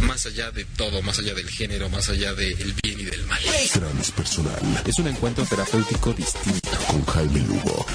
[0.00, 3.40] Más allá de todo, más allá del género, más allá del bien y del mal.
[3.72, 6.70] Transpersonal Es un encuentro terapéutico distinto.
[6.88, 7.86] con Jaime Lugo.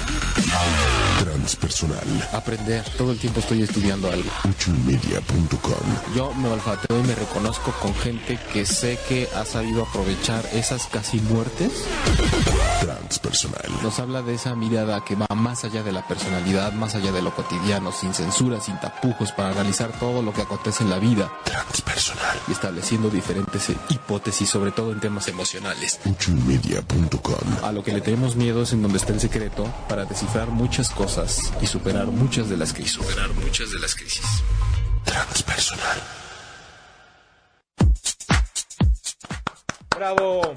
[1.20, 2.28] Transpersonal.
[2.32, 2.84] Aprender.
[2.96, 4.30] Todo el tiempo estoy estudiando algo.
[4.48, 6.14] Ochoymedia.com.
[6.16, 10.86] Yo me olfateo y me reconozco con gente que sé que ha sabido aprovechar esas
[10.86, 11.72] casi muertes.
[12.80, 13.70] Transpersonal.
[13.82, 17.22] Nos habla de esa mirada que va más allá de la personalidad, más allá de
[17.22, 21.30] lo cotidiano, sin censura, sin tapujos, para analizar todo lo que acontece en la vida
[21.44, 21.87] Transpersonal.
[22.46, 25.98] Y estableciendo diferentes eh, hipótesis, sobre todo en temas emocionales.
[27.62, 30.90] A lo que le tenemos miedo es en donde está el secreto para descifrar muchas
[30.90, 32.92] cosas y superar muchas de las crisis.
[32.92, 34.24] Superar muchas de las crisis.
[35.04, 35.98] Transpersonal.
[39.96, 40.54] ¡Bravo!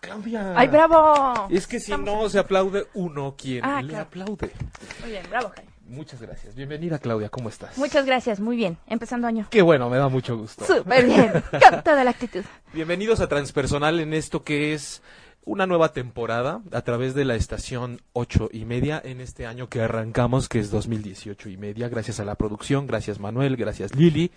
[0.00, 0.52] Claudia.
[0.56, 1.48] ¡Ay, bravo!
[1.50, 4.04] Es que si Estamos no se aplaude uno, ¿quién Ah, le claro.
[4.04, 4.52] aplaude?
[5.00, 5.70] Muy bien, bravo, Jaime.
[5.88, 6.54] Muchas gracias.
[6.54, 7.28] Bienvenida, Claudia.
[7.28, 7.78] ¿Cómo estás?
[7.78, 8.76] Muchas gracias, muy bien.
[8.86, 9.46] Empezando año.
[9.50, 10.64] Qué bueno, me da mucho gusto.
[10.64, 12.42] Súper bien, con toda la actitud.
[12.72, 15.02] Bienvenidos a Transpersonal en esto que es
[15.44, 19.80] una nueva temporada a través de la estación ocho y media en este año que
[19.80, 21.88] arrancamos, que es 2018 y media.
[21.88, 24.32] Gracias a la producción, gracias Manuel, gracias Lili.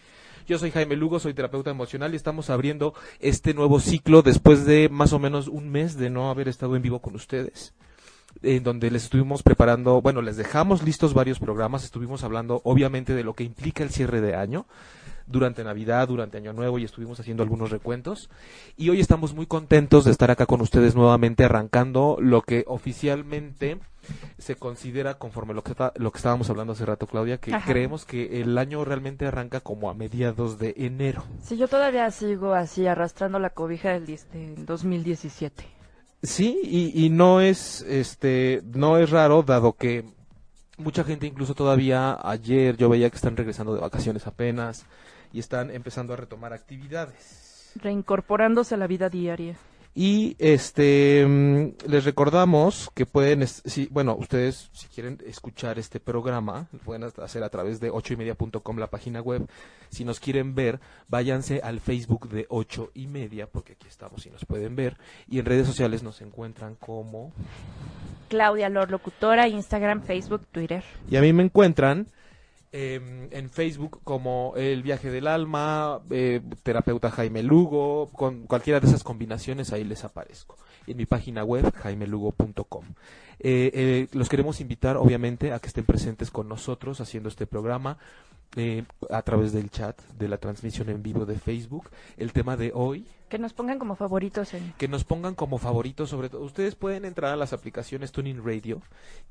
[0.47, 4.87] Yo soy Jaime Lugo, soy terapeuta emocional y estamos abriendo este nuevo ciclo después de
[4.89, 7.73] más o menos un mes de no haber estado en vivo con ustedes.
[8.41, 13.23] En donde les estuvimos preparando, bueno, les dejamos listos varios programas, estuvimos hablando obviamente de
[13.23, 14.65] lo que implica el cierre de año,
[15.27, 18.29] durante Navidad, durante Año Nuevo y estuvimos haciendo algunos recuentos.
[18.77, 23.77] Y hoy estamos muy contentos de estar acá con ustedes nuevamente arrancando lo que oficialmente
[24.39, 27.69] se considera conforme lo que, está- lo que estábamos hablando hace rato, Claudia, que Ajá.
[27.71, 31.23] creemos que el año realmente arranca como a mediados de enero.
[31.43, 35.63] Si yo todavía sigo así arrastrando la cobija del, del 2017.
[36.21, 40.03] Sí, y, y no es este no es raro dado que
[40.77, 44.85] mucha gente incluso todavía ayer yo veía que están regresando de vacaciones apenas
[45.31, 47.71] y están empezando a retomar actividades.
[47.75, 49.55] Reincorporándose a la vida diaria.
[49.95, 56.67] Y este mm, les recordamos que pueden, si, bueno, ustedes si quieren escuchar este programa,
[56.71, 59.47] lo pueden hacer a través de ochoymedia.com la página web.
[59.89, 64.29] Si nos quieren ver, váyanse al Facebook de ocho y media, porque aquí estamos y
[64.29, 64.97] nos pueden ver.
[65.27, 67.33] Y en redes sociales nos encuentran como
[68.29, 70.83] Claudia Lor, locutora, Instagram, Facebook, Twitter.
[71.09, 72.07] Y a mí me encuentran
[72.71, 78.87] eh, en Facebook como El Viaje del Alma, eh, Terapeuta Jaime Lugo, con cualquiera de
[78.87, 80.57] esas combinaciones ahí les aparezco.
[80.85, 82.85] Y en mi página web, jaimelugo.com.
[83.39, 87.97] Eh, eh, los queremos invitar, obviamente, a que estén presentes con nosotros haciendo este programa
[88.55, 91.89] eh, a través del chat de la transmisión en vivo de Facebook.
[92.17, 94.73] El tema de hoy Que nos pongan como favoritos en...
[94.77, 96.41] que nos pongan como favoritos, sobre todo.
[96.41, 98.81] Ustedes pueden entrar a las aplicaciones Tuning Radio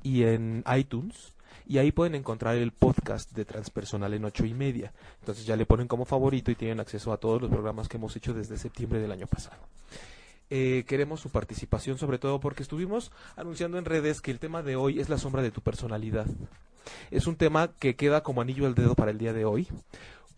[0.01, 1.33] y en iTunes.
[1.69, 4.91] Y ahí pueden encontrar el podcast de Transpersonal en ocho y media.
[5.19, 8.15] Entonces ya le ponen como favorito y tienen acceso a todos los programas que hemos
[8.15, 9.61] hecho desde septiembre del año pasado.
[10.49, 14.75] Eh, queremos su participación, sobre todo porque estuvimos anunciando en redes que el tema de
[14.77, 16.25] hoy es la sombra de tu personalidad.
[17.11, 19.67] Es un tema que queda como anillo al dedo para el día de hoy,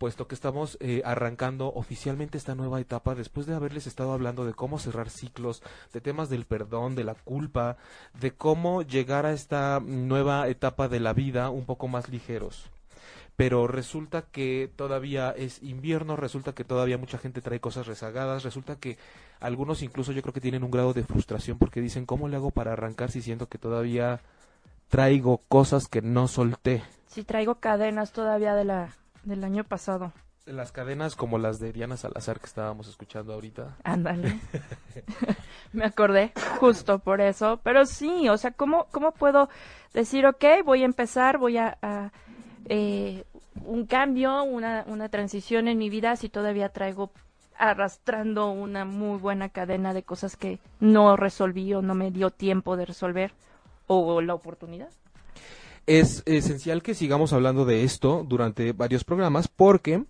[0.02, 4.52] puesto que estamos eh, arrancando oficialmente esta nueva etapa después de haberles estado hablando de
[4.52, 7.76] cómo cerrar ciclos, de temas del perdón, de la culpa,
[8.20, 12.68] de cómo llegar a esta nueva etapa de la vida un poco más ligeros.
[13.36, 18.74] Pero resulta que todavía es invierno, resulta que todavía mucha gente trae cosas rezagadas, resulta
[18.74, 18.98] que
[19.38, 22.50] algunos incluso yo creo que tienen un grado de frustración porque dicen, ¿cómo le hago
[22.50, 24.18] para arrancar si siento que todavía
[24.88, 26.82] traigo cosas que no solté?
[27.06, 30.12] Si traigo cadenas todavía de la, del año pasado.
[30.44, 33.76] Las cadenas como las de Diana Salazar que estábamos escuchando ahorita.
[33.84, 34.40] Ándale.
[35.72, 37.60] Me acordé justo por eso.
[37.62, 39.48] Pero sí, o sea, ¿cómo, cómo puedo
[39.94, 41.78] decir, ok, voy a empezar, voy a...
[41.82, 42.12] a,
[42.66, 43.24] eh,
[43.66, 47.10] un cambio, una, una transición en mi vida si todavía traigo
[47.58, 52.76] arrastrando una muy buena cadena de cosas que no resolví o no me dio tiempo
[52.76, 53.32] de resolver
[53.86, 54.88] o la oportunidad.
[55.86, 60.04] Es esencial que sigamos hablando de esto durante varios programas porque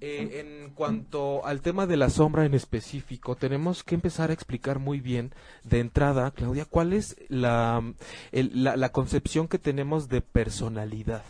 [0.00, 4.78] eh, en cuanto al tema de la sombra en específico, tenemos que empezar a explicar
[4.78, 5.32] muy bien
[5.64, 7.82] de entrada, Claudia, cuál es la,
[8.30, 11.22] la concepción que tenemos de personalidad.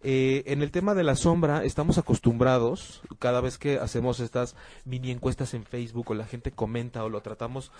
[0.00, 4.54] Eh, en el tema de la sombra estamos acostumbrados, cada vez que hacemos estas
[4.84, 7.72] mini encuestas en Facebook o la gente comenta o lo tratamos,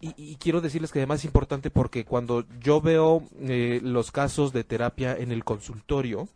[0.00, 4.52] y, y quiero decirles que además es importante porque cuando yo veo eh, los casos
[4.52, 6.28] de terapia en el consultorio,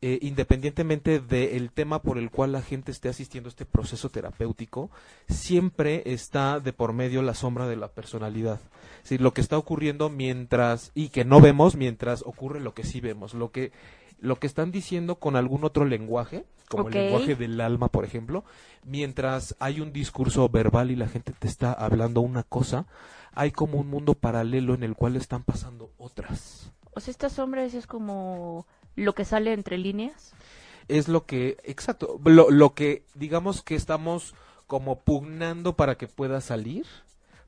[0.00, 4.90] eh, independientemente del tema por el cual la gente esté asistiendo a este proceso terapéutico,
[5.28, 8.60] siempre está de por medio la sombra de la personalidad.
[8.98, 12.84] Es decir, lo que está ocurriendo mientras, y que no vemos mientras ocurre lo que
[12.84, 13.72] sí vemos, lo que,
[14.20, 18.44] lo que están diciendo con algún otro lenguaje, como el lenguaje del alma, por ejemplo,
[18.84, 22.86] mientras hay un discurso verbal y la gente te está hablando una cosa,
[23.32, 26.72] hay como un mundo paralelo en el cual están pasando otras.
[26.94, 28.66] O sea, estas sombras es como
[28.96, 30.32] lo que sale entre líneas.
[30.88, 34.34] es lo que, exacto, lo, lo que digamos que estamos
[34.66, 36.86] como pugnando para que pueda salir,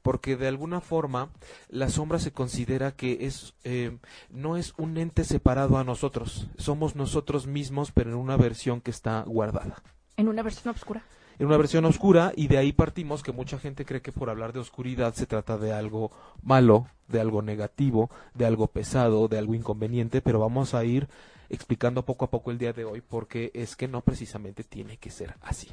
[0.03, 1.31] porque de alguna forma
[1.69, 3.99] la sombra se considera que es eh,
[4.31, 8.91] no es un ente separado a nosotros, somos nosotros mismos, pero en una versión que
[8.91, 9.83] está guardada.
[10.17, 11.03] En una versión oscura.
[11.39, 14.53] En una versión oscura y de ahí partimos que mucha gente cree que por hablar
[14.53, 16.11] de oscuridad se trata de algo
[16.43, 21.09] malo, de algo negativo, de algo pesado, de algo inconveniente, pero vamos a ir
[21.49, 25.11] explicando poco a poco el día de hoy porque es que no precisamente tiene que
[25.11, 25.69] ser así.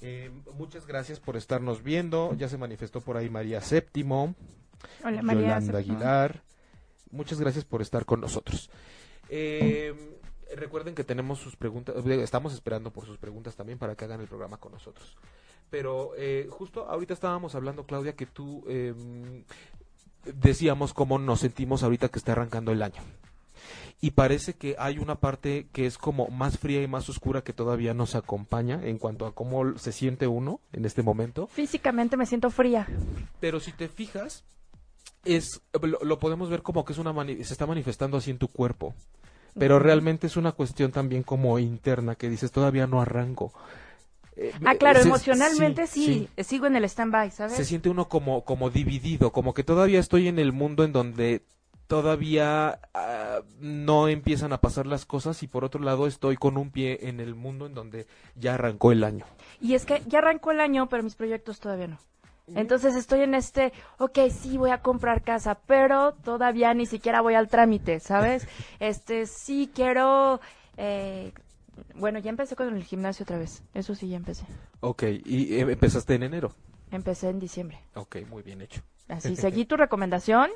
[0.00, 2.34] Eh, muchas gracias por estarnos viendo.
[2.34, 4.34] Ya se manifestó por ahí María Séptimo,
[5.04, 5.42] Hola, María.
[5.42, 6.42] Yolanda Aguilar.
[7.10, 8.70] Muchas gracias por estar con nosotros.
[9.28, 9.94] Eh,
[10.56, 14.20] recuerden que tenemos sus preguntas, eh, estamos esperando por sus preguntas también para que hagan
[14.20, 15.16] el programa con nosotros.
[15.70, 18.94] Pero eh, justo ahorita estábamos hablando, Claudia, que tú eh,
[20.24, 23.02] decíamos cómo nos sentimos ahorita que está arrancando el año.
[24.00, 27.52] Y parece que hay una parte que es como más fría y más oscura que
[27.52, 31.48] todavía nos acompaña en cuanto a cómo se siente uno en este momento.
[31.48, 32.86] Físicamente me siento fría.
[33.40, 34.44] Pero si te fijas,
[35.24, 38.38] es lo, lo podemos ver como que es una mani- se está manifestando así en
[38.38, 38.94] tu cuerpo.
[39.58, 43.52] Pero realmente es una cuestión también como interna que dices todavía no arranco.
[44.36, 47.56] Eh, Ah, claro, se- emocionalmente sí, sigo en el stand-by, ¿sabes?
[47.56, 51.42] Se siente uno como, como dividido, como que todavía estoy en el mundo en donde
[51.88, 56.70] todavía ah, no empiezan a pasar las cosas y por otro lado estoy con un
[56.70, 58.06] pie en el mundo en donde
[58.36, 59.24] ya arrancó el año.
[59.60, 61.98] Y es que ya arrancó el año, pero mis proyectos todavía no.
[62.54, 67.34] Entonces estoy en este, ok, sí voy a comprar casa, pero todavía ni siquiera voy
[67.34, 68.46] al trámite, ¿sabes?
[68.80, 70.40] Este, sí quiero,
[70.76, 71.32] eh,
[71.94, 74.46] bueno, ya empecé con el gimnasio otra vez, eso sí ya empecé.
[74.80, 76.54] Ok, y eh, empezaste en enero.
[76.90, 77.80] Empecé en diciembre.
[77.94, 78.80] Ok, muy bien hecho.
[79.08, 80.50] Así, seguí tu recomendación,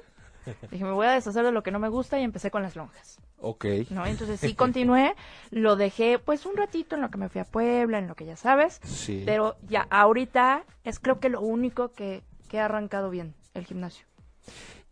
[0.71, 2.77] dije, me voy a deshacer de lo que no me gusta y empecé con las
[2.77, 3.19] lonjas.
[3.39, 3.65] Ok.
[3.91, 4.07] ¿no?
[4.07, 5.15] Entonces sí continué,
[5.51, 8.25] lo dejé pues un ratito en lo que me fui a Puebla, en lo que
[8.25, 9.23] ya sabes, Sí.
[9.27, 14.07] pero ya ahorita es creo que lo único que, que ha arrancado bien el gimnasio.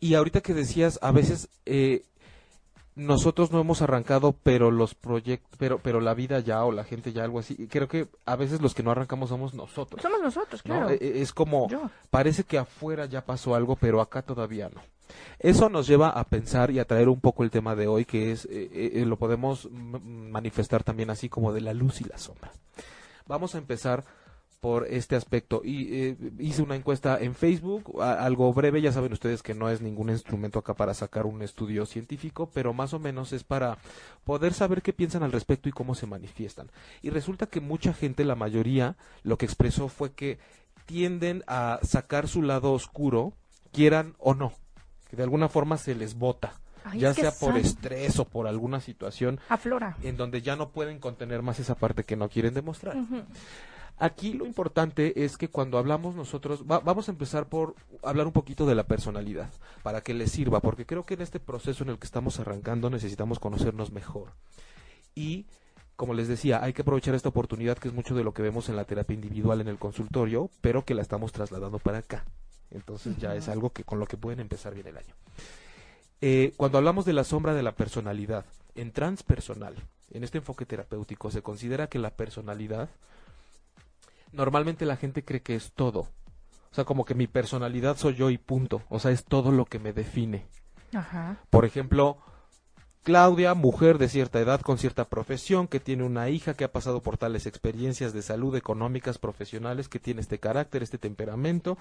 [0.01, 2.03] Y ahorita que decías, a veces eh,
[3.01, 7.13] nosotros no hemos arrancado, pero los proyectos, pero, pero la vida ya o la gente
[7.13, 7.57] ya algo así.
[7.59, 10.03] Y creo que a veces los que no arrancamos somos nosotros.
[10.03, 10.75] Somos nosotros, ¿no?
[10.75, 10.91] claro.
[10.91, 11.91] E- e- Es como, Yo.
[12.11, 14.83] parece que afuera ya pasó algo, pero acá todavía no.
[15.39, 18.33] Eso nos lleva a pensar y a traer un poco el tema de hoy, que
[18.33, 22.53] es, eh, eh, lo podemos manifestar también así como de la luz y la sombra.
[23.27, 24.05] Vamos a empezar
[24.61, 25.63] por este aspecto.
[25.65, 29.69] Y eh, hice una encuesta en Facebook, a- algo breve, ya saben ustedes que no
[29.71, 33.79] es ningún instrumento acá para sacar un estudio científico, pero más o menos es para
[34.25, 36.71] poder saber qué piensan al respecto y cómo se manifiestan.
[37.03, 40.39] Y resulta que mucha gente, la mayoría, lo que expresó fue que
[40.87, 43.33] tienden a sacar su lado oscuro,
[43.73, 44.53] quieran o no,
[45.09, 48.81] que de alguna forma se les bota, Ay, ya sea por estrés o por alguna
[48.81, 49.97] situación Aflora.
[50.03, 52.97] en donde ya no pueden contener más esa parte que no quieren demostrar.
[54.01, 58.33] Aquí lo importante es que cuando hablamos nosotros, va- vamos a empezar por hablar un
[58.33, 59.51] poquito de la personalidad,
[59.83, 62.89] para que les sirva, porque creo que en este proceso en el que estamos arrancando
[62.89, 64.33] necesitamos conocernos mejor.
[65.15, 65.47] Y,
[65.97, 68.71] como les decía, hay que aprovechar esta oportunidad, que es mucho de lo que vemos
[68.71, 72.25] en la terapia individual en el consultorio, pero que la estamos trasladando para acá.
[72.71, 75.15] Entonces ya es algo que con lo que pueden empezar bien el año.
[76.23, 79.75] Eh, cuando hablamos de la sombra de la personalidad, en transpersonal,
[80.11, 82.89] en este enfoque terapéutico, se considera que la personalidad
[84.33, 86.01] normalmente la gente cree que es todo.
[86.71, 88.83] O sea, como que mi personalidad soy yo y punto.
[88.89, 90.47] O sea, es todo lo que me define.
[90.93, 91.39] Ajá.
[91.51, 92.19] Por ejemplo,
[93.03, 97.03] Claudia, mujer de cierta edad con cierta profesión, que tiene una hija que ha pasado
[97.03, 101.79] por tales experiencias de salud económicas, profesionales, que tiene este carácter, este temperamento,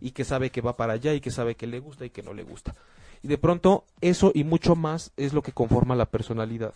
[0.00, 2.22] y que sabe que va para allá y que sabe que le gusta y que
[2.22, 2.76] no le gusta.
[3.22, 6.72] Y de pronto, eso y mucho más es lo que conforma la personalidad.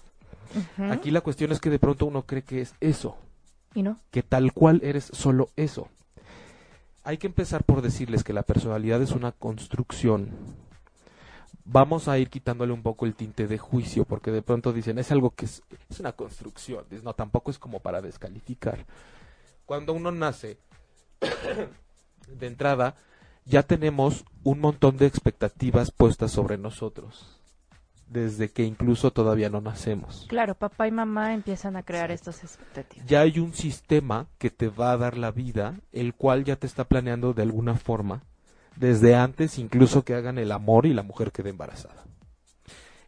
[0.90, 3.16] Aquí la cuestión es que de pronto uno cree que es eso,
[4.10, 5.88] Que tal cual eres solo eso.
[7.02, 10.30] Hay que empezar por decirles que la personalidad es una construcción.
[11.66, 15.10] Vamos a ir quitándole un poco el tinte de juicio, porque de pronto dicen, es
[15.12, 16.84] algo que es, es una construcción.
[17.02, 18.86] No, tampoco es como para descalificar.
[19.66, 20.58] Cuando uno nace,
[22.28, 22.96] de entrada,
[23.44, 27.40] ya tenemos un montón de expectativas puestas sobre nosotros.
[28.06, 30.26] Desde que incluso todavía no nacemos.
[30.28, 33.06] Claro, papá y mamá empiezan a crear estas expectativas.
[33.06, 36.66] Ya hay un sistema que te va a dar la vida, el cual ya te
[36.66, 38.22] está planeando de alguna forma,
[38.76, 42.04] desde antes incluso que hagan el amor y la mujer quede embarazada.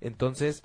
[0.00, 0.62] Entonces,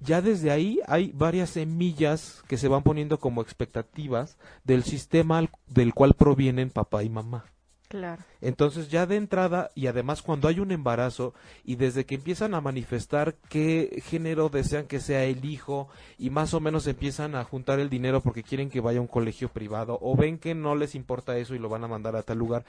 [0.00, 5.94] ya desde ahí hay varias semillas que se van poniendo como expectativas del sistema del
[5.94, 7.46] cual provienen papá y mamá.
[7.88, 8.22] Claro.
[8.40, 12.60] Entonces ya de entrada y además cuando hay un embarazo y desde que empiezan a
[12.60, 15.88] manifestar qué género desean que sea el hijo
[16.18, 19.06] y más o menos empiezan a juntar el dinero porque quieren que vaya a un
[19.08, 22.22] colegio privado o ven que no les importa eso y lo van a mandar a
[22.22, 22.64] tal lugar,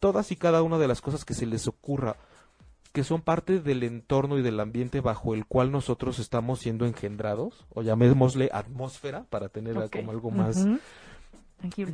[0.00, 2.16] todas y cada una de las cosas que se les ocurra
[2.92, 7.64] que son parte del entorno y del ambiente bajo el cual nosotros estamos siendo engendrados,
[7.72, 9.96] o llamémosle atmósfera para tener Ok.
[9.96, 10.66] como algo más.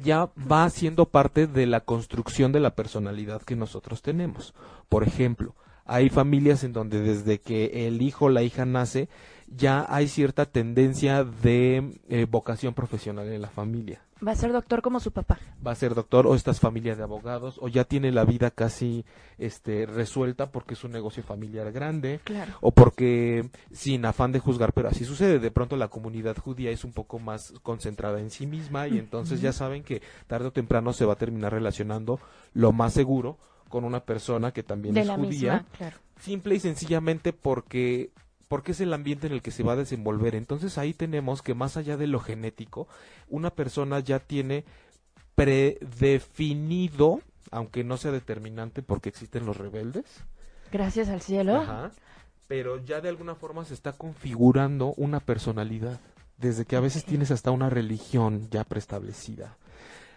[0.02, 4.54] Ya va siendo parte de la construcción de la personalidad que nosotros tenemos.
[4.88, 9.08] Por ejemplo, hay familias en donde desde que el hijo o la hija nace,
[9.54, 14.02] ya hay cierta tendencia de eh, vocación profesional en la familia.
[14.26, 15.38] Va a ser doctor como su papá.
[15.64, 18.50] Va a ser doctor o esta es familia de abogados o ya tiene la vida
[18.50, 19.04] casi
[19.38, 22.52] este, resuelta porque es un negocio familiar grande Claro.
[22.60, 25.38] o porque sin afán de juzgar, pero así sucede.
[25.38, 29.40] De pronto la comunidad judía es un poco más concentrada en sí misma y entonces
[29.40, 32.18] ya saben que tarde o temprano se va a terminar relacionando
[32.54, 33.38] lo más seguro
[33.68, 35.96] con una persona que también De es la judía, misma, claro.
[36.20, 38.10] simple y sencillamente porque
[38.48, 40.34] porque es el ambiente en el que se va a desenvolver.
[40.34, 42.88] Entonces ahí tenemos que más allá de lo genético,
[43.28, 44.64] una persona ya tiene
[45.34, 50.24] predefinido, aunque no sea determinante porque existen los rebeldes,
[50.70, 51.56] Gracias al cielo.
[51.56, 51.90] Ajá.
[52.46, 56.00] Pero ya de alguna forma se está configurando una personalidad.
[56.36, 59.56] Desde que a veces tienes hasta una religión ya preestablecida.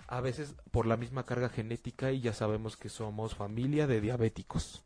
[0.08, 4.84] A veces por la misma carga genética y ya sabemos que somos familia de diabéticos.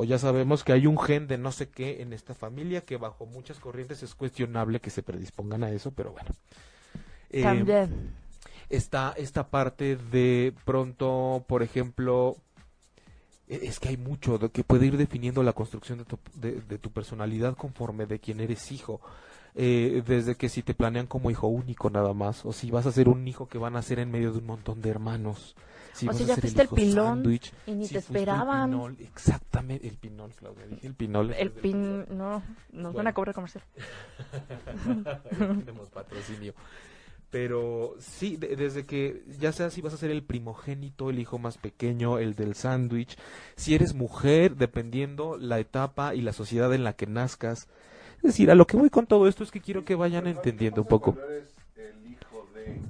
[0.00, 2.96] O ya sabemos que hay un gen de no sé qué en esta familia que
[2.96, 6.30] bajo muchas corrientes es cuestionable que se predispongan a eso, pero bueno.
[7.30, 8.12] Eh, También.
[8.70, 12.36] está esta parte de pronto, por ejemplo,
[13.48, 16.78] e- es que hay mucho que puede ir definiendo la construcción de tu, de, de
[16.78, 19.00] tu personalidad conforme de quién eres hijo.
[19.56, 22.92] Eh, desde que si te planean como hijo único nada más, o si vas a
[22.92, 25.56] ser un hijo que van a ser en medio de un montón de hermanos.
[25.98, 27.24] Si O vas si a ya fuiste el pilón
[27.66, 28.70] y ni si te fuiste el esperaban.
[28.70, 31.32] pinol, exactamente, el pinol, Claudia, dije el pinol.
[31.32, 33.10] El pin, no, nos van Bueno.
[33.10, 33.64] a cobrar comercial.
[35.64, 36.54] tenemos patrocinio.
[37.30, 41.38] Pero sí, de- desde que ya sea si vas a ser el primogénito, el hijo
[41.38, 43.18] más pequeño, el del sándwich,
[43.54, 47.68] si eres mujer, dependiendo la etapa y la sociedad en la que nazcas.
[48.18, 50.80] Es decir, a lo que voy con todo esto es que quiero que vayan entendiendo
[50.82, 51.18] un poco.
[51.76, 52.80] El hijo de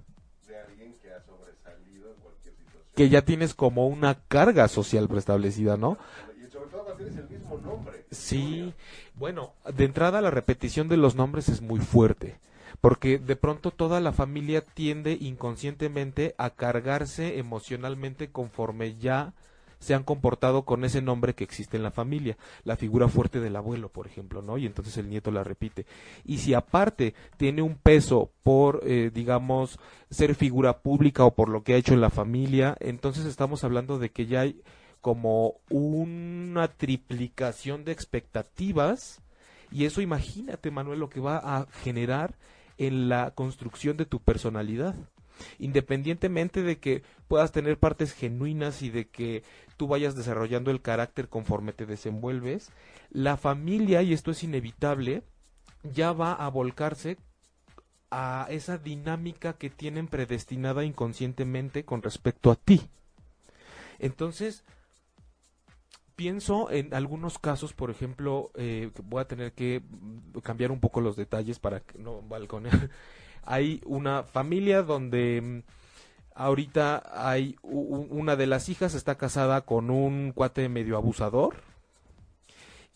[2.98, 5.98] Que ya tienes como una carga social preestablecida, ¿no?
[6.36, 8.04] Y sobre todo el mismo nombre.
[8.10, 8.74] Sí,
[9.14, 12.40] bueno, de entrada la repetición de los nombres es muy fuerte,
[12.80, 19.32] porque de pronto toda la familia tiende inconscientemente a cargarse emocionalmente conforme ya
[19.78, 23.56] se han comportado con ese nombre que existe en la familia, la figura fuerte del
[23.56, 24.58] abuelo, por ejemplo, ¿no?
[24.58, 25.86] Y entonces el nieto la repite.
[26.24, 29.78] Y si aparte tiene un peso por, eh, digamos,
[30.10, 33.98] ser figura pública o por lo que ha hecho en la familia, entonces estamos hablando
[33.98, 34.62] de que ya hay
[35.00, 39.20] como una triplicación de expectativas
[39.70, 42.34] y eso imagínate Manuel lo que va a generar
[42.78, 44.94] en la construcción de tu personalidad
[45.58, 49.42] independientemente de que puedas tener partes genuinas y de que
[49.76, 52.70] tú vayas desarrollando el carácter conforme te desenvuelves
[53.10, 55.22] la familia y esto es inevitable
[55.82, 57.16] ya va a volcarse
[58.10, 62.88] a esa dinámica que tienen predestinada inconscientemente con respecto a ti
[63.98, 64.64] entonces
[66.18, 71.00] pienso en algunos casos, por ejemplo, eh, voy a tener que mm, cambiar un poco
[71.00, 72.90] los detalles para que no balconear.
[73.50, 75.62] Hay una familia donde mm,
[76.34, 81.56] ahorita hay una de las hijas está casada con un cuate medio abusador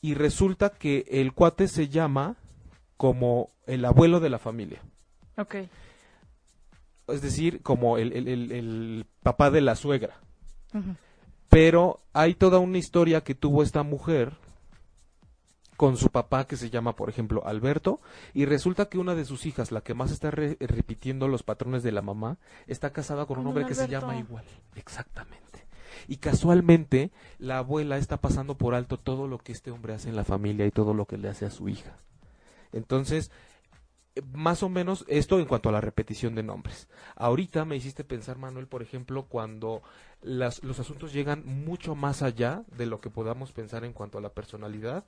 [0.03, 2.37] y resulta que el cuate se llama
[2.97, 4.83] como el abuelo de la familia.
[5.39, 5.55] Ok.
[7.09, 10.17] Es decir, como el, el- el- el papá de la suegra.
[11.49, 14.33] Pero hay toda una historia que tuvo esta mujer
[15.83, 18.01] con su papá que se llama, por ejemplo, Alberto,
[18.35, 21.83] y resulta que una de sus hijas, la que más está re- repitiendo los patrones
[21.83, 24.45] de la mamá, está casada con un hombre que se llama igual.
[24.77, 25.67] Exactamente.
[26.07, 27.11] Y casualmente,
[27.41, 30.67] la abuela está pasando por alto todo lo que este hombre hace en la familia
[30.67, 31.97] y todo lo que le hace a su hija.
[32.73, 33.33] Entonces,
[34.33, 36.87] más o menos esto en cuanto a la repetición de nombres.
[37.17, 39.83] Ahorita me hiciste pensar, Manuel, por ejemplo, cuando
[40.21, 44.21] las- los asuntos llegan mucho más allá de lo que podamos pensar en cuanto a
[44.21, 45.03] la personalidad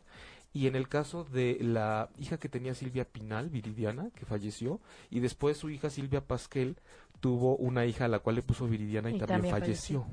[0.55, 4.81] Y en el caso de la hija que tenía Silvia Pinal, Viridiana, que falleció,
[5.11, 6.77] y después su hija Silvia Pasquel
[7.21, 10.07] tuvo una hija a la cual le puso Viridiana y, Y también, también falleció.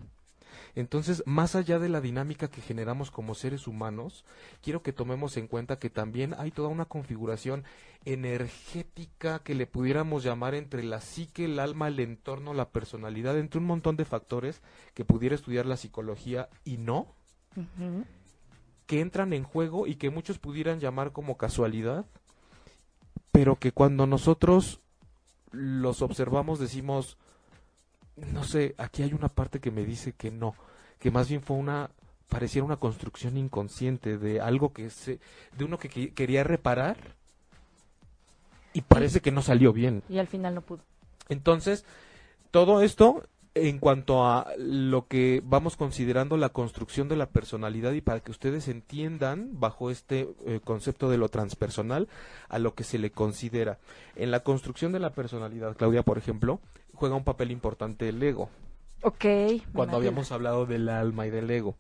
[0.76, 4.24] Entonces, más allá de la dinámica que generamos como seres humanos,
[4.62, 7.64] quiero que tomemos en cuenta que también hay toda una configuración
[8.06, 13.60] energética que le pudiéramos llamar entre la psique, el alma, el entorno, la personalidad, entre
[13.60, 14.62] un montón de factores
[14.94, 17.08] que pudiera estudiar la psicología y no.
[18.92, 22.04] Que entran en juego y que muchos pudieran llamar como casualidad,
[23.32, 24.82] pero que cuando nosotros
[25.54, 27.16] los observamos decimos,
[28.18, 30.56] no sé, aquí hay una parte que me dice que no,
[31.00, 31.90] que más bien fue una
[32.28, 35.20] pareciera una construcción inconsciente de algo que se
[35.58, 36.98] de uno que, que- quería reparar
[38.74, 40.04] y parece que no salió bien.
[40.10, 40.82] Y al final no pudo.
[41.30, 41.86] Entonces,
[42.52, 48.02] todo esto en cuanto a lo que vamos considerando la construcción de la personalidad y
[48.02, 52.08] para que ustedes entiendan bajo este eh, concepto de lo transpersonal
[52.48, 53.78] a lo que se le considera.
[54.16, 56.60] En la construcción de la personalidad, Claudia, por ejemplo,
[56.94, 58.50] juega un papel importante el ego
[59.04, 59.26] Ok.
[59.74, 61.76] cuando habíamos hablado del alma y del ego.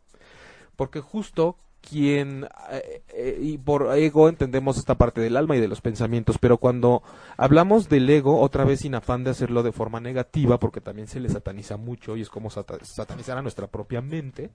[0.75, 5.67] Porque justo quien, eh, eh, y por ego entendemos esta parte del alma y de
[5.67, 7.01] los pensamientos, pero cuando
[7.37, 11.19] hablamos del ego, otra vez sin afán de hacerlo de forma negativa, porque también se
[11.19, 14.51] le sataniza mucho y es como sata- satanizar a nuestra propia mente,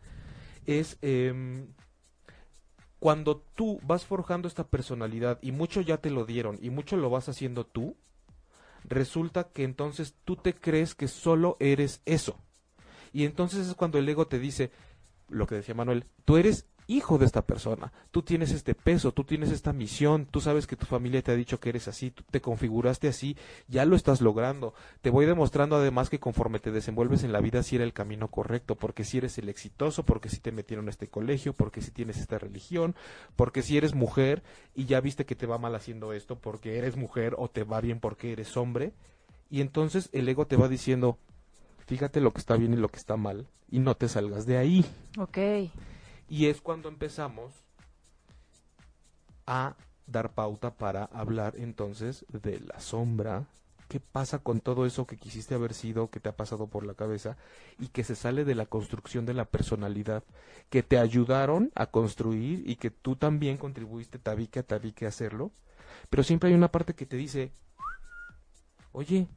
[0.66, 1.66] es em,
[2.98, 7.10] cuando tú vas forjando esta personalidad y mucho ya te lo dieron y mucho lo
[7.10, 7.96] vas haciendo tú,
[8.84, 12.36] resulta que entonces tú te crees que solo eres eso.
[13.12, 14.70] Y entonces es cuando el ego te dice,
[15.28, 19.24] lo que decía Manuel, tú eres hijo de esta persona, tú tienes este peso, tú
[19.24, 22.40] tienes esta misión, tú sabes que tu familia te ha dicho que eres así, te
[22.40, 23.36] configuraste así,
[23.68, 24.74] ya lo estás logrando.
[25.02, 28.28] Te voy demostrando además que conforme te desenvuelves en la vida si era el camino
[28.28, 31.90] correcto, porque si eres el exitoso, porque si te metieron a este colegio, porque si
[31.90, 32.94] tienes esta religión,
[33.34, 34.42] porque si eres mujer
[34.74, 37.80] y ya viste que te va mal haciendo esto porque eres mujer o te va
[37.80, 38.92] bien porque eres hombre,
[39.50, 41.18] y entonces el ego te va diciendo,
[41.86, 44.58] fíjate lo que está bien y lo que está mal, y no te salgas de
[44.58, 44.84] ahí.
[45.18, 45.38] Ok.
[46.28, 47.52] Y es cuando empezamos
[49.46, 53.46] a dar pauta para hablar entonces de la sombra.
[53.88, 56.94] ¿Qué pasa con todo eso que quisiste haber sido, que te ha pasado por la
[56.94, 57.36] cabeza
[57.78, 60.24] y que se sale de la construcción de la personalidad,
[60.70, 65.52] que te ayudaron a construir y que tú también contribuiste tabique a tabique a hacerlo?
[66.10, 67.52] Pero siempre hay una parte que te dice,
[68.90, 69.28] oye,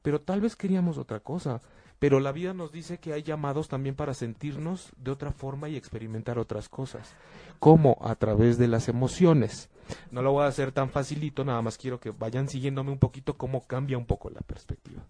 [0.00, 1.60] pero tal vez queríamos otra cosa.
[2.02, 5.76] Pero la vida nos dice que hay llamados también para sentirnos de otra forma y
[5.76, 7.14] experimentar otras cosas.
[7.60, 7.96] ¿Cómo?
[8.00, 9.70] A través de las emociones.
[10.10, 13.36] No lo voy a hacer tan facilito, nada más quiero que vayan siguiéndome un poquito
[13.36, 15.04] cómo cambia un poco la perspectiva.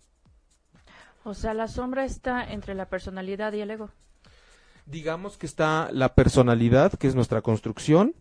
[1.24, 3.88] O sea, la sombra está entre la personalidad y el ego.
[4.84, 8.14] Digamos que está la personalidad, que es nuestra construcción,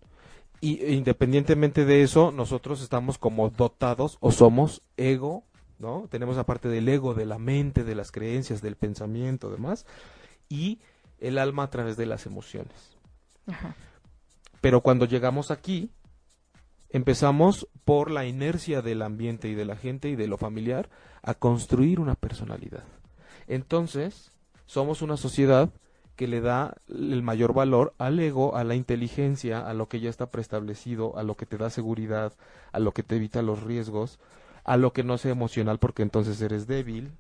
[0.62, 5.44] y e independientemente de eso, nosotros estamos como dotados o somos ego,
[5.82, 6.08] ¿no?
[6.10, 9.86] Tenemos aparte del ego, de la mente, de las creencias, del pensamiento, demás,
[10.48, 10.80] y
[11.20, 12.98] el alma a través de las emociones.
[13.48, 13.76] Ajá.
[14.62, 15.92] Pero cuando llegamos aquí,
[16.90, 20.90] empezamos por la inercia del ambiente y de la gente y de lo familiar
[21.24, 22.84] a construir una personalidad.
[23.48, 24.32] Entonces,
[24.66, 25.72] somos una sociedad
[26.16, 30.10] que le da el mayor valor al ego, a la inteligencia, a lo que ya
[30.10, 32.34] está preestablecido, a lo que te da seguridad,
[32.72, 34.20] a lo que te evita los riesgos,
[34.64, 37.12] a lo que no sea emocional porque entonces eres débil,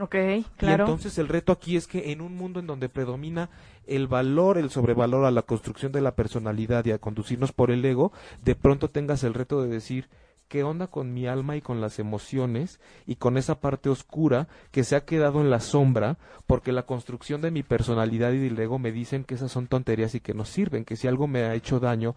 [0.00, 0.84] Ok, y claro.
[0.84, 3.50] entonces el reto aquí es que en un mundo en donde predomina
[3.84, 7.84] el valor, el sobrevalor a la construcción de la personalidad y a conducirnos por el
[7.84, 8.12] ego,
[8.44, 10.08] de pronto tengas el reto de decir,
[10.46, 14.84] ¿qué onda con mi alma y con las emociones y con esa parte oscura que
[14.84, 18.78] se ha quedado en la sombra porque la construcción de mi personalidad y del ego
[18.78, 21.54] me dicen que esas son tonterías y que no sirven, que si algo me ha
[21.56, 22.14] hecho daño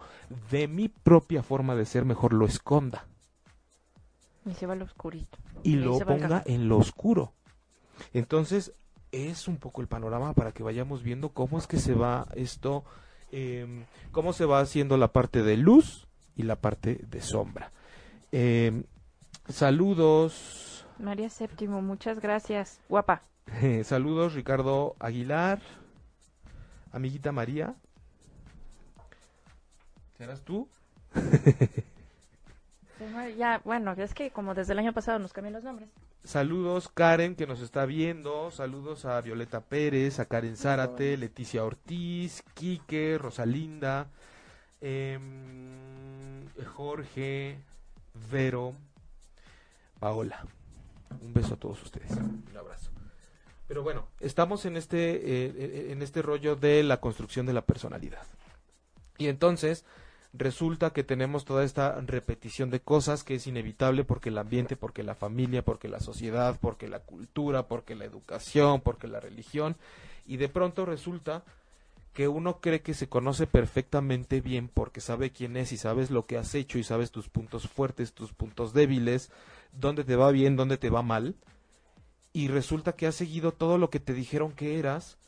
[0.52, 3.06] de mi propia forma de ser, mejor lo esconda
[4.44, 5.38] Y se va al oscurito.
[5.62, 7.32] y lo ponga en lo oscuro.
[8.12, 8.72] Entonces,
[9.12, 12.84] es un poco el panorama para que vayamos viendo cómo es que se va esto,
[13.30, 17.70] em, cómo se va haciendo la parte de luz y la parte de sombra.
[18.32, 18.84] Em,
[19.48, 22.80] saludos, María Séptimo, muchas gracias.
[22.88, 23.22] Guapa.
[23.84, 25.60] saludos Ricardo Aguilar,
[26.90, 27.74] amiguita María.
[30.16, 30.68] ¿Serás tú?
[33.36, 35.88] Ya, bueno, es que como desde el año pasado nos cambian los nombres.
[36.24, 42.44] Saludos Karen que nos está viendo, saludos a Violeta Pérez, a Karen Zárate, Leticia Ortiz,
[42.54, 44.06] Quique, Rosalinda,
[44.80, 47.58] em, Jorge,
[48.30, 48.74] Vero,
[49.98, 50.46] Paola.
[51.20, 52.90] Un beso a todos ustedes, un abrazo.
[53.68, 57.62] Pero bueno, estamos en este, eh, eh, en este rollo de la construcción de la
[57.62, 58.26] personalidad.
[59.18, 59.84] Y entonces,
[60.32, 65.02] resulta que tenemos toda esta repetición de cosas que es inevitable porque el ambiente, porque
[65.02, 69.76] la familia, porque la sociedad, porque la cultura, porque la educación, porque la religión,
[70.26, 71.42] y de pronto resulta
[72.14, 76.26] que uno cree que se conoce perfectamente bien porque sabe quién es y sabes lo
[76.26, 79.30] que has hecho y sabes tus puntos fuertes, tus puntos débiles,
[79.72, 81.34] dónde te va bien, dónde te va mal,
[82.34, 85.18] y resulta que has seguido todo lo que te dijeron que eras,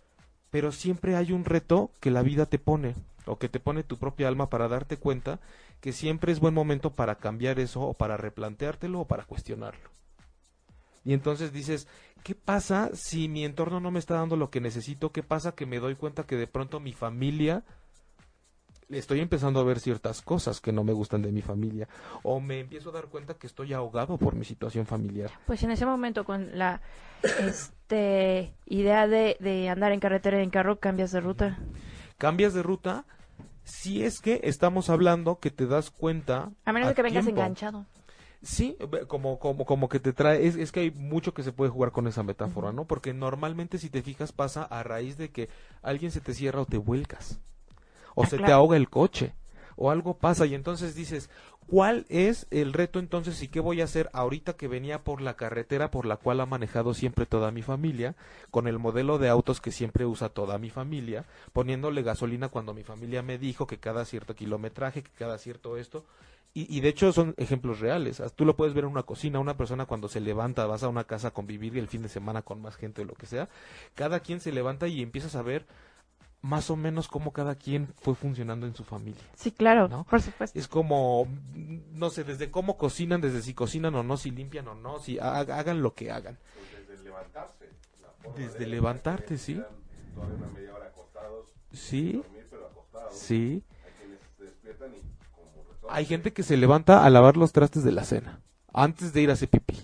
[0.51, 2.95] pero siempre hay un reto que la vida te pone
[3.27, 5.41] o que te pone tu propia alma para darte cuenta
[5.81, 9.91] que siempre es buen momento para cambiar eso o para replanteártelo o para cuestionarlo.
[11.05, 11.87] Y entonces dices,
[12.23, 15.13] ¿qué pasa si mi entorno no me está dando lo que necesito?
[15.13, 17.63] ¿Qué pasa que me doy cuenta que de pronto mi familia
[18.91, 21.89] estoy empezando a ver ciertas cosas que no me gustan de mi familia
[22.23, 25.31] o me empiezo a dar cuenta que estoy ahogado por mi situación familiar.
[25.47, 26.81] Pues en ese momento con la
[27.41, 31.59] este idea de, de andar en carretera y en carro cambias de ruta.
[32.19, 33.05] Cambias de ruta
[33.65, 36.51] si es que estamos hablando que te das cuenta.
[36.65, 37.41] A menos de que vengas tiempo.
[37.41, 37.87] enganchado.
[38.43, 38.77] Sí,
[39.09, 41.93] como, como, como que te trae, es, es que hay mucho que se puede jugar
[41.93, 42.85] con esa metáfora, ¿no?
[42.85, 45.49] Porque normalmente si te fijas pasa a raíz de que
[45.81, 47.41] alguien se te cierra o te vuelcas,
[48.15, 49.35] o Ah, se te ahoga el coche,
[49.77, 51.31] o algo pasa y entonces dices,
[51.67, 55.35] ¿cuál es el reto entonces y qué voy a hacer ahorita que venía por la
[55.35, 58.15] carretera por la cual ha manejado siempre toda mi familia,
[58.51, 62.85] con el modelo de autos que siempre usa toda mi familia, poniéndole gasolina cuando mi
[62.85, 66.05] familia me dijo que cada cierto kilometraje, que cada cierto esto,
[66.53, 68.23] y, y de hecho son ejemplos reales.
[68.37, 71.05] Tú lo puedes ver en una cocina, una persona cuando se levanta, vas a una
[71.05, 73.49] casa a convivir el fin de semana con más gente o lo que sea,
[73.95, 75.67] cada quien se levanta y empiezas a ver
[76.45, 79.23] más o menos cómo cada quien fue funcionando en su familia.
[79.35, 80.05] Sí, claro, ¿No?
[80.05, 80.59] por supuesto.
[80.59, 84.75] Es como, no sé, desde cómo cocinan, desde si cocinan o no, si limpian o
[84.75, 86.37] no, si ha- hagan lo que hagan.
[86.87, 87.71] Desde levantarse.
[88.03, 89.55] la forma Desde de- levantarte, sí.
[89.55, 89.69] quedan
[90.15, 93.15] Todavía una media hora acostados, Sí, dormir pero acostados.
[93.19, 93.65] sí.
[93.87, 95.01] Hay quienes se despiertan y
[95.35, 95.91] como.
[95.91, 98.43] Hay gente que se levanta a lavar los trastes de la cena
[98.75, 99.79] antes de ir a hacer pipí.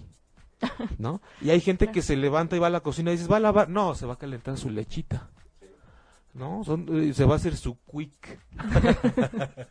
[0.98, 1.22] ¿No?
[1.40, 3.40] Y hay gente que se levanta y va a la cocina y dices, va a
[3.40, 3.70] lavar.
[3.70, 5.30] No, se va a calentar su lechita.
[6.34, 6.62] ¿No?
[6.64, 8.38] Son, eh, se va a hacer su quick.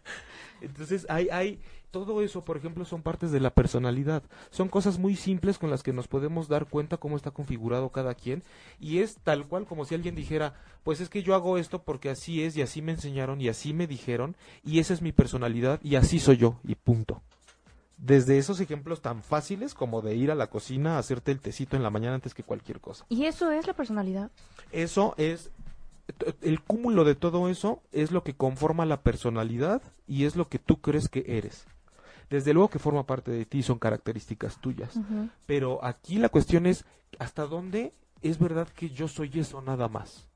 [0.62, 1.60] Entonces, hay, hay,
[1.92, 4.24] todo eso, por ejemplo, son partes de la personalidad.
[4.52, 8.14] Son cosas muy simples con las que nos podemos dar cuenta cómo está configurado cada
[8.14, 8.44] quien.
[8.80, 12.10] Y es tal cual como si alguien dijera, pues es que yo hago esto porque
[12.10, 15.80] así es y así me enseñaron y así me dijeron y esa es mi personalidad
[15.84, 17.22] y así soy yo y punto.
[17.98, 21.76] Desde esos ejemplos tan fáciles como de ir a la cocina a hacerte el tecito
[21.76, 23.06] en la mañana antes que cualquier cosa.
[23.10, 24.32] Y eso es la personalidad.
[24.72, 25.52] Eso es
[26.42, 30.60] el cúmulo de todo eso es lo que conforma la personalidad y es lo que
[30.60, 31.66] tú crees que eres.
[32.30, 35.00] Desde luego que forma parte de ti, son características tuyas.
[35.46, 36.86] Pero aquí la cuestión es
[37.18, 40.28] hasta dónde es verdad que yo soy eso nada más.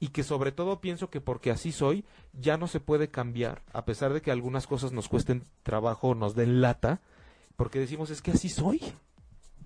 [0.00, 3.84] Y que sobre todo pienso que porque así soy, ya no se puede cambiar, a
[3.84, 7.00] pesar de que algunas cosas nos cuesten trabajo o nos den lata,
[7.56, 8.80] porque decimos es que así soy.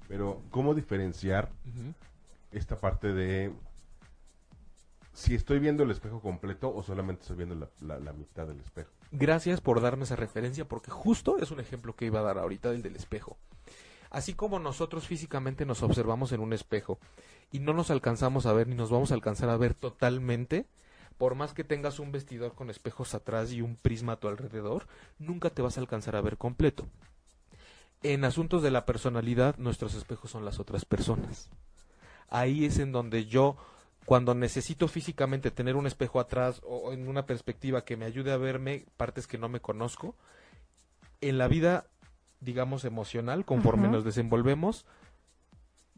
[0.09, 1.51] Pero, ¿cómo diferenciar
[2.51, 3.53] esta parte de
[5.15, 8.91] si estoy viendo el espejo completo o solamente estoy viendo la, la- mitad del espejo?
[9.13, 12.71] Gracias por darme esa referencia, porque justo es un ejemplo que iba a dar ahorita
[12.71, 13.39] del del espejo.
[14.11, 16.99] Así como nosotros físicamente nos observamos en un espejo
[17.51, 20.67] y no nos alcanzamos a ver ni nos vamos a alcanzar a ver totalmente,
[21.17, 24.87] por más que tengas un vestidor con espejos atrás y un prisma a tu alrededor,
[25.19, 26.87] nunca te vas a alcanzar a ver completo.
[28.03, 31.49] En asuntos de la personalidad, nuestros espejos son las otras personas.
[32.29, 33.57] Ahí es en donde yo,
[34.05, 38.37] cuando necesito físicamente tener un espejo atrás o en una perspectiva que me ayude a
[38.37, 40.15] verme partes que no me conozco,
[41.21, 41.87] en la vida,
[42.41, 44.85] digamos, emocional, conforme nos desenvolvemos,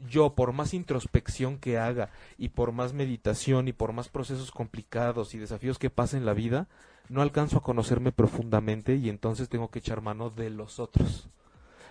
[0.09, 5.35] yo por más introspección que haga y por más meditación y por más procesos complicados
[5.35, 6.69] y desafíos que pase en la vida,
[7.09, 11.29] no alcanzo a conocerme profundamente y entonces tengo que echar mano de los otros.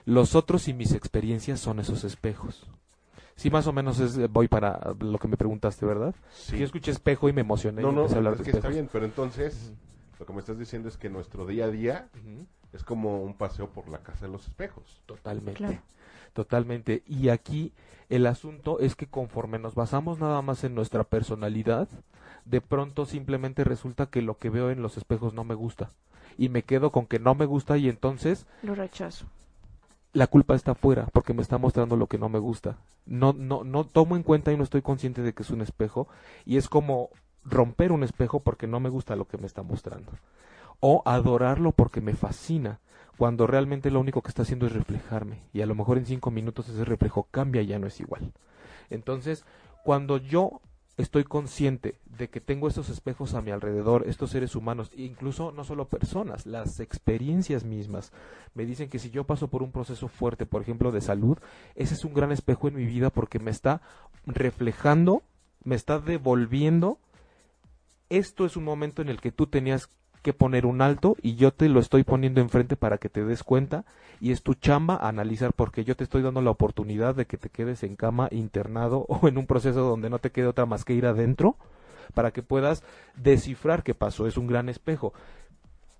[0.06, 2.68] Los otros y mis experiencias son esos espejos.
[3.36, 6.16] Sí, más o menos es, eh, voy para lo que me preguntaste, ¿verdad?
[6.32, 6.58] Sí.
[6.58, 7.82] Yo escuché espejo y me emocioné.
[7.82, 9.74] No, y no, a hablar es de que está bien, pero entonces
[10.20, 12.10] lo que me estás diciendo es que nuestro día a día
[12.72, 15.02] es como un paseo por la casa de los espejos.
[15.06, 15.58] Totalmente.
[15.58, 15.82] Claro.
[16.34, 17.04] Totalmente.
[17.08, 17.74] Y aquí
[18.10, 21.88] el asunto es que conforme nos basamos nada más en nuestra personalidad,
[22.46, 25.92] de pronto simplemente resulta que lo que veo en los espejos no me gusta.
[26.38, 29.26] Y me quedo con que no me gusta y entonces Lo rechazo.
[30.16, 32.78] La culpa está afuera porque me está mostrando lo que no me gusta.
[33.06, 36.08] No, no, no tomo en cuenta y no estoy consciente de que es un espejo
[36.46, 37.10] y es como
[37.44, 40.14] romper un espejo porque no me gusta lo que me está mostrando.
[40.80, 42.80] O adorarlo porque me fascina,
[43.18, 46.32] cuando realmente lo único que está haciendo es reflejarme y a lo mejor en cinco
[46.32, 48.32] minutos ese reflejo cambia y ya no es igual.
[48.90, 49.44] Entonces,
[49.84, 50.62] cuando yo
[50.98, 55.52] estoy consciente de que tengo estos espejos a mi alrededor, estos seres humanos, e incluso
[55.52, 58.14] no solo personas, las experiencias mismas,
[58.54, 61.38] me dicen que si yo paso por un proceso fuerte, por ejemplo, de salud,
[61.76, 63.82] ese es un gran espejo en mi vida porque me está
[64.26, 65.24] reflejando,
[65.64, 66.98] me está devolviendo.
[68.10, 69.90] Esto es un momento en el que tú tenías
[70.26, 73.44] que poner un alto y yo te lo estoy poniendo enfrente para que te des
[73.44, 73.86] cuenta
[74.20, 77.50] y es tu chamba analizar porque yo te estoy dando la oportunidad de que te
[77.50, 80.96] quedes en cama internado o en un proceso donde no te quede otra más que
[80.96, 81.58] ir adentro
[82.16, 82.82] para que puedas
[83.16, 84.26] descifrar qué pasó.
[84.26, 85.14] Es un gran espejo.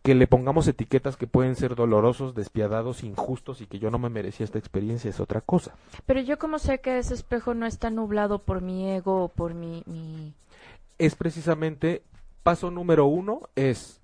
[0.02, 4.10] Que le pongamos etiquetas que pueden ser dolorosos, despiadados, injustos y que yo no me
[4.10, 5.76] merecía esta experiencia es otra cosa.
[6.08, 9.54] Pero yo como sé que ese espejo no está nublado por mi ego o por
[9.54, 9.84] mi...
[9.86, 10.34] mi...
[10.98, 12.02] Es precisamente
[12.42, 14.02] paso número uno es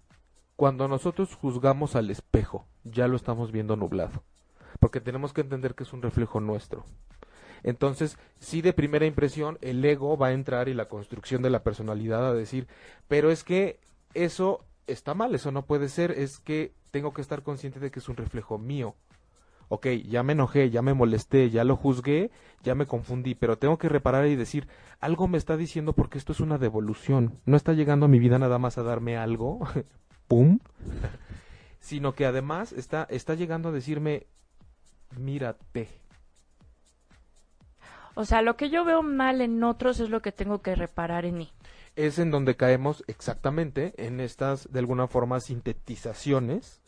[0.62, 4.22] cuando nosotros juzgamos al espejo, ya lo estamos viendo nublado,
[4.80, 6.86] porque tenemos que entender que es un reflejo nuestro.
[7.64, 11.64] Entonces, sí de primera impresión, el ego va a entrar y la construcción de la
[11.64, 12.68] personalidad a decir,
[13.08, 13.80] pero es que
[14.14, 17.98] eso está mal, eso no puede ser, es que tengo que estar consciente de que
[17.98, 18.94] es un reflejo mío.
[19.68, 22.30] Ok, ya me enojé, ya me molesté, ya lo juzgué,
[22.62, 24.68] ya me confundí, pero tengo que reparar y decir,
[25.00, 28.38] algo me está diciendo porque esto es una devolución, no está llegando a mi vida
[28.38, 29.62] nada más a darme algo,
[30.32, 30.60] pum,
[31.82, 34.28] sino que además está, está llegando a decirme,
[35.18, 35.90] mírate.
[38.16, 41.26] O sea, lo que yo veo mal en otros es lo que tengo que reparar
[41.26, 41.52] en mí.
[41.98, 46.81] Es en donde caemos exactamente en estas, de alguna forma, sintetizaciones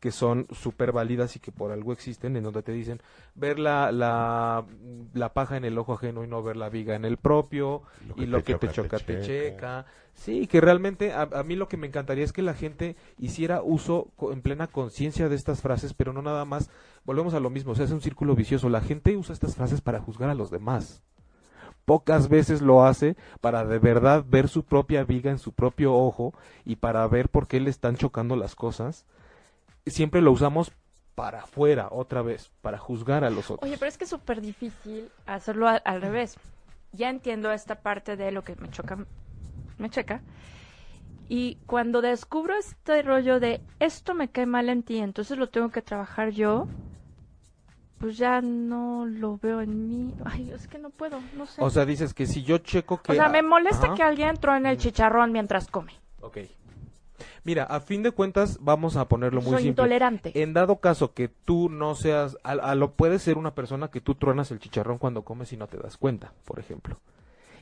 [0.00, 3.00] que son súper válidas y que por algo existen, en donde te dicen
[3.34, 4.64] ver la, la,
[5.12, 8.22] la, paja en el ojo ajeno y no ver la viga en el propio, lo
[8.22, 9.86] y lo que te choca, te, checa.
[10.14, 13.62] Sí, que realmente a, a, mí lo que me encantaría es que la gente hiciera
[13.62, 16.70] uso en plena conciencia de estas frases, pero no nada más,
[17.04, 18.68] volvemos a lo mismo, o sea, es un círculo vicioso.
[18.68, 21.02] La gente usa estas frases para juzgar a los demás.
[21.84, 26.34] Pocas veces lo hace para de verdad ver su propia viga en su propio ojo
[26.66, 29.06] y para ver por qué le están chocando las cosas
[29.90, 30.72] siempre lo usamos
[31.14, 33.68] para afuera, otra vez, para juzgar a los otros.
[33.68, 36.38] Oye, pero es que es súper difícil hacerlo al, revés.
[36.92, 39.04] Ya entiendo esta parte de lo que me choca,
[39.78, 40.22] me checa.
[41.28, 45.70] Y cuando descubro este rollo de esto me cae mal en ti, entonces lo tengo
[45.70, 46.68] que trabajar yo,
[47.98, 50.14] pues ya no lo veo en mí.
[50.24, 51.60] Ay, es que no puedo, no sé.
[51.62, 53.10] O sea, dices que si yo checo que...
[53.10, 55.92] O sea, me molesta que alguien entró en el chicharrón mientras come.
[56.20, 56.38] Ok.
[57.44, 59.70] Mira, a fin de cuentas, vamos a ponerlo muy Soy simple.
[59.70, 60.42] intolerante.
[60.42, 64.14] En dado caso que tú no seas, a, lo puede ser una persona que tú
[64.14, 66.98] truenas el chicharrón cuando comes y no te das cuenta, por ejemplo.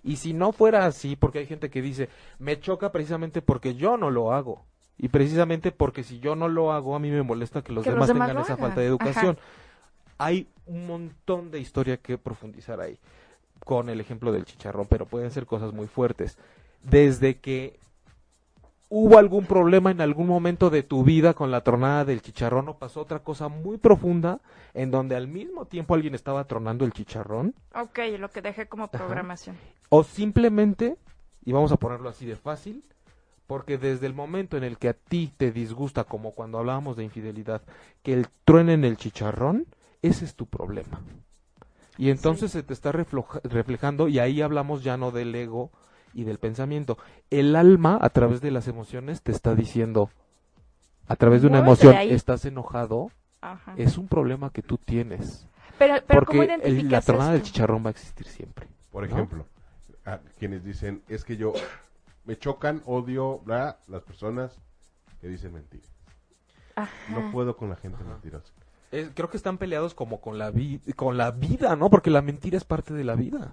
[0.03, 3.97] Y si no fuera así, porque hay gente que dice, me choca precisamente porque yo
[3.97, 4.65] no lo hago.
[4.99, 7.91] Y precisamente porque si yo no lo hago, a mí me molesta que los Que
[7.91, 9.37] los demás tengan esa falta de educación.
[9.39, 9.49] Ajá.
[10.19, 12.99] Hay un montón de historia que profundizar ahí
[13.65, 16.39] con el ejemplo del chicharrón, pero pueden ser cosas muy fuertes.
[16.83, 17.79] Desde que
[18.89, 22.79] hubo algún problema en algún momento de tu vida con la tronada del chicharrón o
[22.79, 24.41] pasó otra cosa muy profunda
[24.75, 28.89] en donde al mismo tiempo alguien estaba tronando el chicharrón Ok, lo que dejé como
[28.89, 29.57] programación.
[29.89, 30.97] o simplemente,
[31.45, 32.85] y vamos a ponerlo así de fácil,
[33.47, 37.05] porque desde el momento en el que a ti te disgusta, como cuando hablábamos de
[37.05, 37.63] infidelidad,
[38.03, 39.67] que el truenen el chicharrón,
[40.03, 41.01] ese es tu problema.
[41.97, 45.71] Y entonces se te está reflejando, y ahí hablamos ya no del ego
[46.17, 46.97] y del pensamiento.
[47.31, 50.11] El alma, a través de las emociones, te está diciendo,
[51.09, 53.75] a través de una Muévete emoción, estás enojado, Ajá.
[53.77, 55.47] es un problema que tú tienes.
[55.79, 58.67] Pero, pero ¿cómo Porque el- la tronada del chicharrón va a existir siempre.
[58.91, 59.15] Por ¿no?
[59.15, 59.47] ejemplo,
[60.07, 61.53] a quienes dicen, es que yo
[62.25, 64.59] me chocan, odio, bla, las personas
[65.21, 65.89] que dicen mentiras.
[66.77, 66.91] Ajá.
[67.11, 68.53] No puedo con la gente mentirosa.
[68.91, 71.91] Es- creo que están peleados como con la, vi- con la vida, ¿no?
[71.91, 73.53] Porque la mentira es parte de la vida.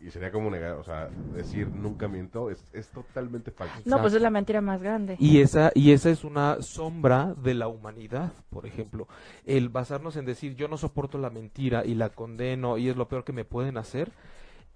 [0.00, 3.74] Y sería como negar, o sea, decir nunca miento es, es totalmente falso.
[3.84, 5.16] No, pues es la mentira más grande.
[5.18, 9.08] Y esa, y esa es una sombra de la humanidad, por ejemplo.
[9.44, 13.08] El basarnos en decir yo no soporto la mentira y la condeno y es lo
[13.08, 14.12] peor que me pueden hacer,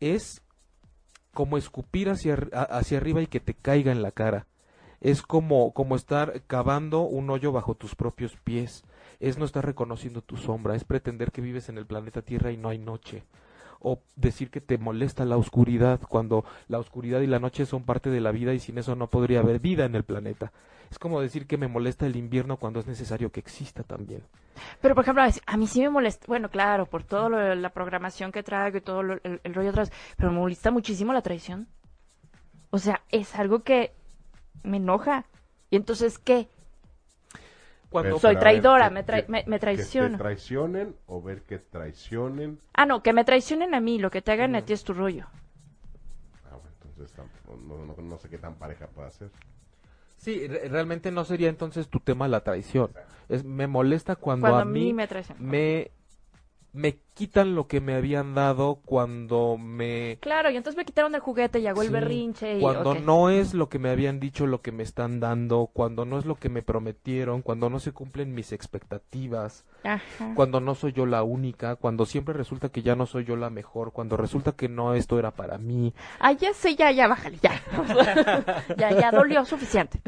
[0.00, 0.42] es
[1.32, 4.46] como escupir hacia, hacia arriba y que te caiga en la cara.
[5.00, 8.84] Es como, como estar cavando un hoyo bajo tus propios pies.
[9.18, 10.76] Es no estar reconociendo tu sombra.
[10.76, 13.24] Es pretender que vives en el planeta Tierra y no hay noche.
[13.84, 18.10] O decir que te molesta la oscuridad cuando la oscuridad y la noche son parte
[18.10, 20.52] de la vida y sin eso no podría haber vida en el planeta.
[20.90, 24.22] Es como decir que me molesta el invierno cuando es necesario que exista también.
[24.80, 27.02] Pero, por ejemplo, a mí sí me molesta, bueno, claro, por
[27.38, 30.70] de la programación que traigo y todo lo- el, el rollo atrás, pero me molesta
[30.70, 31.66] muchísimo la traición.
[32.70, 33.92] O sea, es algo que
[34.62, 35.24] me enoja.
[35.70, 36.48] Y entonces, ¿qué?
[37.92, 40.12] Cuando Soy traidora, que- me que- me- me Que traiciono.
[40.16, 42.58] te traicionen o ver que traicionen.
[42.72, 44.94] Ah, no, que me traicionen a mí, lo que te hagan a ti es tu
[44.94, 45.26] rollo.
[47.68, 49.30] no, no, no sé qué tan pareja puede ser.
[50.16, 52.90] Sí, re- realmente no sería entonces tu tema la traición.
[53.28, 55.44] Es, me molesta cuando, Cuando a a mí mí me traicionan.
[55.44, 55.90] me,
[56.72, 60.18] me quitan lo que me habían dado cuando me...
[60.20, 62.58] Claro, y entonces me quitaron el juguete y hago el berrinche.
[62.58, 66.04] Y, Cuando no es lo que me habían dicho lo que me están dando, cuando
[66.04, 70.32] no es lo que me prometieron, cuando no se cumplen mis expectativas, Ajá.
[70.34, 73.50] cuando no soy yo la única, cuando siempre resulta que ya no soy yo la
[73.50, 77.38] mejor, cuando resulta que no esto era para mí, Ah, ya sé, ya, ya, bájale,
[77.42, 77.60] ya.
[78.76, 80.00] ya, ya dolió suficiente.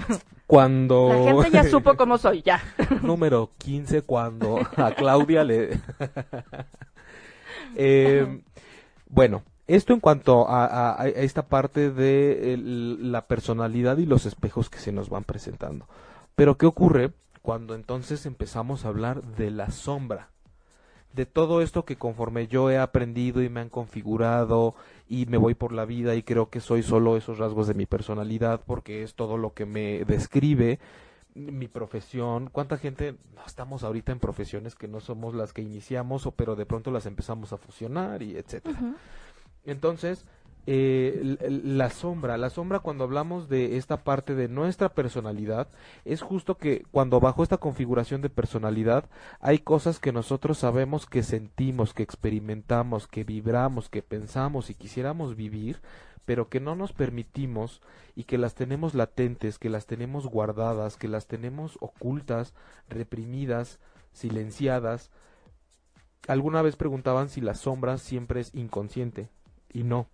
[0.46, 1.08] cuando...
[1.08, 2.62] La gente ya supo cómo soy, ya.
[3.02, 5.80] número 15 cuando a Claudia le...
[7.76, 8.40] Eh,
[9.08, 14.92] bueno, esto en cuanto a, esta parte de la personalidad y los espejos que se
[14.92, 15.86] nos van presentando.
[16.34, 20.28] Pero ¿qué ocurre cuando entonces empezamos a hablar de la sombra?
[21.14, 24.74] De todo esto que conforme yo he aprendido y me han configurado
[25.08, 27.86] y me voy por la vida y creo que soy solo esos rasgos de mi
[27.86, 30.80] personalidad porque es todo lo que me describe
[31.34, 36.26] mi profesión, cuánta gente no, estamos ahorita en profesiones que no somos las que iniciamos
[36.26, 38.78] o pero de pronto las empezamos a fusionar y etcétera.
[39.64, 40.24] Entonces,
[40.66, 45.68] eh, la sombra, la sombra cuando hablamos de esta parte de nuestra personalidad,
[46.06, 51.22] es justo que cuando bajo esta configuración de personalidad hay cosas que nosotros sabemos que
[51.22, 55.80] sentimos, que experimentamos, que vibramos, que pensamos y quisiéramos vivir,
[56.24, 57.80] pero que no nos permitimos
[58.14, 62.54] y que las tenemos latentes, que las tenemos guardadas, que las tenemos ocultas,
[62.88, 63.80] reprimidas,
[64.12, 65.10] silenciadas.
[66.26, 69.28] Alguna vez preguntaban si la sombra siempre es inconsciente
[69.72, 70.06] y no.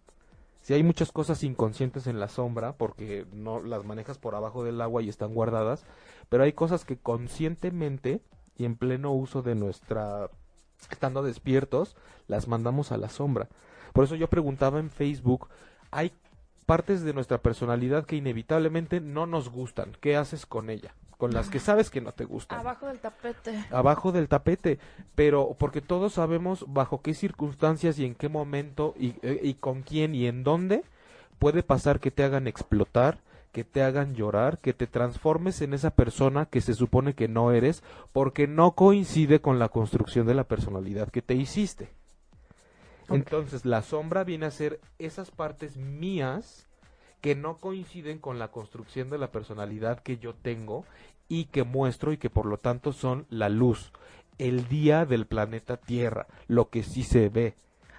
[0.62, 4.80] Si hay muchas cosas inconscientes en la sombra porque no las manejas por abajo del
[4.80, 5.84] agua y están guardadas,
[6.28, 8.20] pero hay cosas que conscientemente
[8.56, 10.28] y en pleno uso de nuestra
[10.90, 11.96] estando despiertos
[12.26, 13.48] las mandamos a la sombra.
[13.92, 15.48] Por eso yo preguntaba en Facebook,
[15.90, 16.12] hay
[16.66, 19.96] partes de nuestra personalidad que inevitablemente no nos gustan.
[20.00, 20.94] ¿Qué haces con ella?
[21.18, 23.64] Con las que sabes que no te gustan Abajo del tapete.
[23.70, 24.78] abajo del tapete,
[25.14, 29.82] pero porque todos sabemos bajo qué circunstancias y en qué momento y, eh, y con
[29.82, 30.82] quién y en dónde
[31.38, 33.18] puede pasar que te hagan explotar,
[33.52, 37.50] que te hagan llorar, que te transformes en esa persona que se supone que no
[37.52, 41.90] eres, porque no coincide con la construcción de la personalidad que te hiciste.
[43.10, 46.66] Entonces, la sombra viene a ser esas partes mías
[47.20, 50.84] que no coinciden con la construcción de la personalidad que yo tengo
[51.28, 53.92] y que muestro y que por lo tanto son la luz,
[54.38, 57.54] el día del planeta Tierra, lo que sí se ve.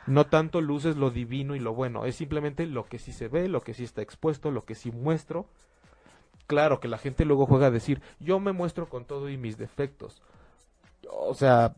[0.08, 3.28] No tanto luz es lo divino y lo bueno, es simplemente lo que sí se
[3.28, 5.46] ve, lo que sí está expuesto, lo que sí muestro.
[6.48, 9.58] Claro que la gente luego juega a decir, yo me muestro con todo y mis
[9.58, 10.22] defectos.
[11.10, 11.76] O sea,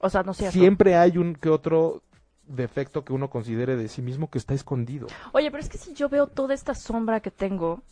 [0.00, 2.02] O sea, no siempre hay un que otro
[2.50, 5.06] defecto que uno considere de sí mismo que está escondido.
[5.32, 7.82] Oye, pero es que si yo veo toda esta sombra que tengo,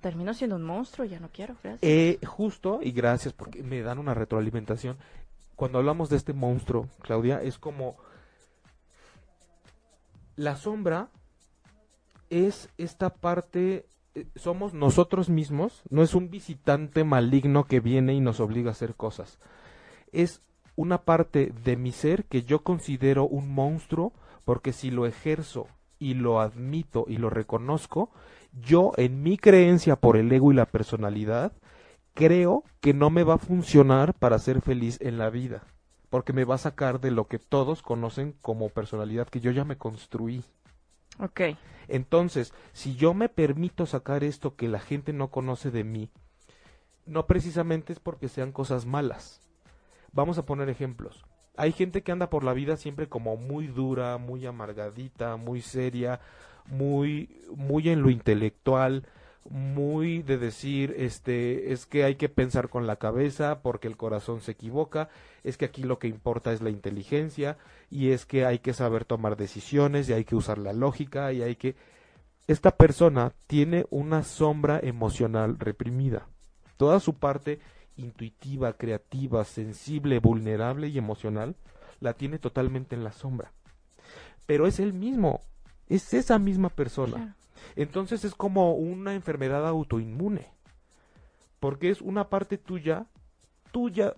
[0.00, 1.82] termino siendo un monstruo, ya no quiero, gracias.
[1.82, 4.98] Eh, justo, y gracias porque me dan una retroalimentación.
[5.56, 7.96] Cuando hablamos de este monstruo, Claudia, es como
[10.36, 11.08] la sombra
[12.30, 18.20] es esta parte, eh, somos nosotros mismos, no es un visitante maligno que viene y
[18.20, 19.38] nos obliga a hacer cosas.
[20.12, 20.40] Es
[20.76, 24.12] una parte de mi ser que yo considero un monstruo
[24.44, 28.10] porque si lo ejerzo y lo admito y lo reconozco,
[28.52, 31.52] yo en mi creencia por el ego y la personalidad,
[32.14, 35.62] creo que no me va a funcionar para ser feliz en la vida,
[36.10, 39.64] porque me va a sacar de lo que todos conocen como personalidad que yo ya
[39.64, 40.44] me construí.
[41.18, 41.40] Ok.
[41.88, 46.10] Entonces, si yo me permito sacar esto que la gente no conoce de mí,
[47.06, 49.41] no precisamente es porque sean cosas malas.
[50.12, 51.24] Vamos a poner ejemplos.
[51.56, 56.20] Hay gente que anda por la vida siempre como muy dura, muy amargadita, muy seria,
[56.66, 59.06] muy muy en lo intelectual,
[59.50, 64.40] muy de decir, este, es que hay que pensar con la cabeza porque el corazón
[64.40, 65.08] se equivoca,
[65.42, 67.58] es que aquí lo que importa es la inteligencia
[67.90, 71.42] y es que hay que saber tomar decisiones y hay que usar la lógica y
[71.42, 71.76] hay que
[72.46, 76.26] esta persona tiene una sombra emocional reprimida.
[76.76, 77.60] Toda su parte
[77.96, 81.56] intuitiva, creativa, sensible, vulnerable y emocional
[82.00, 83.52] la tiene totalmente en la sombra.
[84.46, 85.40] Pero es él mismo,
[85.88, 87.16] es esa misma persona.
[87.16, 87.34] Claro.
[87.76, 90.46] Entonces es como una enfermedad autoinmune.
[91.60, 93.06] Porque es una parte tuya,
[93.70, 94.14] tuya,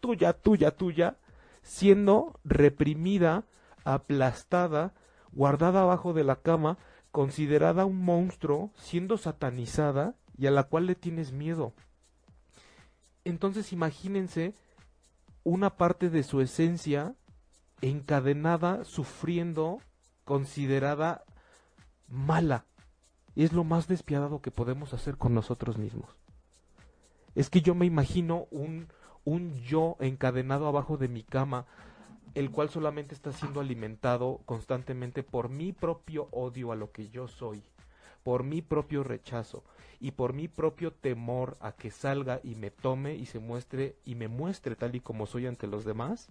[0.00, 1.16] tuya, tuya, tuya,
[1.62, 3.44] siendo reprimida,
[3.84, 4.92] aplastada,
[5.32, 6.78] guardada abajo de la cama,
[7.12, 11.72] considerada un monstruo, siendo satanizada y a la cual le tienes miedo.
[13.24, 14.54] Entonces imagínense
[15.44, 17.14] una parte de su esencia
[17.80, 19.80] encadenada, sufriendo,
[20.24, 21.24] considerada
[22.08, 22.64] mala.
[23.36, 26.08] es lo más despiadado que podemos hacer con nosotros mismos.
[27.34, 28.88] Es que yo me imagino un,
[29.24, 31.66] un yo encadenado abajo de mi cama,
[32.34, 37.26] el cual solamente está siendo alimentado constantemente por mi propio odio a lo que yo
[37.26, 37.62] soy,
[38.22, 39.64] por mi propio rechazo
[40.00, 44.14] y por mi propio temor a que salga y me tome y se muestre y
[44.14, 46.28] me muestre tal y como soy ante los demás.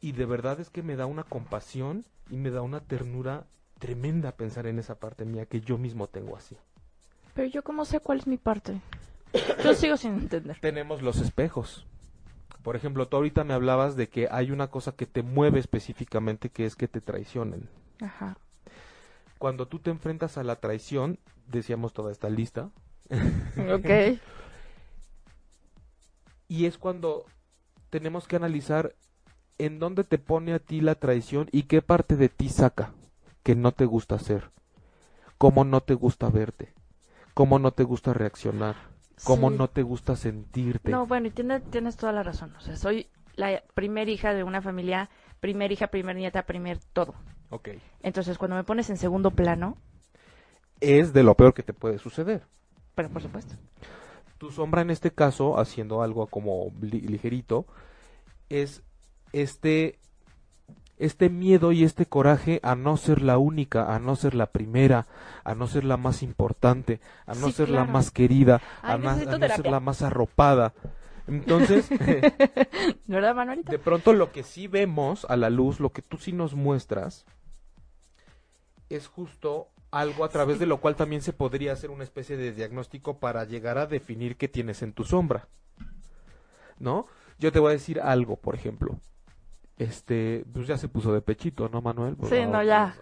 [0.00, 3.46] Y de verdad es que me da una compasión y me da una ternura
[3.78, 6.56] tremenda pensar en esa parte mía que yo mismo tengo así.
[7.34, 8.80] Pero yo cómo sé cuál es mi parte.
[9.64, 10.58] Yo sigo sin entender.
[10.60, 11.86] Tenemos los espejos.
[12.62, 16.48] Por ejemplo, tú ahorita me hablabas de que hay una cosa que te mueve específicamente,
[16.48, 17.68] que es que te traicionen.
[18.00, 18.36] Ajá.
[19.42, 21.18] Cuando tú te enfrentas a la traición,
[21.48, 22.70] decíamos toda esta lista,
[23.10, 24.20] Ok.
[26.46, 27.24] y es cuando
[27.90, 28.94] tenemos que analizar
[29.58, 32.92] en dónde te pone a ti la traición y qué parte de ti saca
[33.42, 34.52] que no te gusta hacer,
[35.38, 36.72] cómo no te gusta verte,
[37.34, 38.76] cómo no te gusta reaccionar,
[39.24, 39.56] cómo Sí.
[39.58, 40.92] no te gusta sentirte.
[40.92, 42.54] No, bueno, y tienes, tienes toda la razón.
[42.54, 47.16] O sea, soy la primer hija de una familia, primer hija, primer nieta, primer todo.
[47.52, 47.68] Ok.
[48.02, 49.76] Entonces, cuando me pones en segundo plano,
[50.80, 52.42] Es de lo peor que te puede suceder.
[52.94, 53.54] pero por supuesto.
[54.38, 57.64] Tu sombra en este caso, haciendo algo como li- ligerito,
[58.48, 58.82] es
[59.32, 59.98] este
[60.98, 65.06] este miedo y este coraje a no ser la única, a no ser la primera,
[65.42, 69.16] a no ser la más importante, a no Sí, ser la más querida, a, no
[69.16, 70.74] ser la más arropada.
[71.26, 71.90] Entonces,
[73.06, 73.72] ¿Verdad, Manuelita?
[73.72, 77.24] de pronto lo que sí vemos a la luz, lo que tú sí nos muestras,
[78.94, 82.52] es justo algo a través de lo cual también se podría hacer una especie de
[82.52, 85.48] diagnóstico para llegar a definir qué tienes en tu sombra.
[86.78, 87.06] ¿No?
[87.38, 88.98] Yo te voy a decir algo, por ejemplo.
[89.78, 92.16] Este, pues ya se puso de pechito, ¿no, Manuel?
[92.16, 92.52] Por Sí, favor.
[92.52, 92.94] no, ya.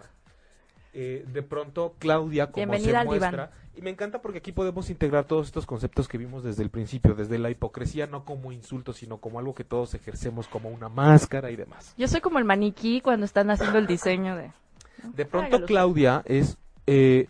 [0.93, 3.35] Eh, de pronto, Claudia, como Bienvenida se al diván.
[3.35, 6.69] muestra, y me encanta porque aquí podemos integrar todos estos conceptos que vimos desde el
[6.69, 10.89] principio, desde la hipocresía no como insulto, sino como algo que todos ejercemos como una
[10.89, 11.93] máscara y demás.
[11.97, 14.51] Yo soy como el maniquí cuando están haciendo el diseño de...
[15.15, 15.65] De pronto.
[15.65, 17.27] Claudia es eh,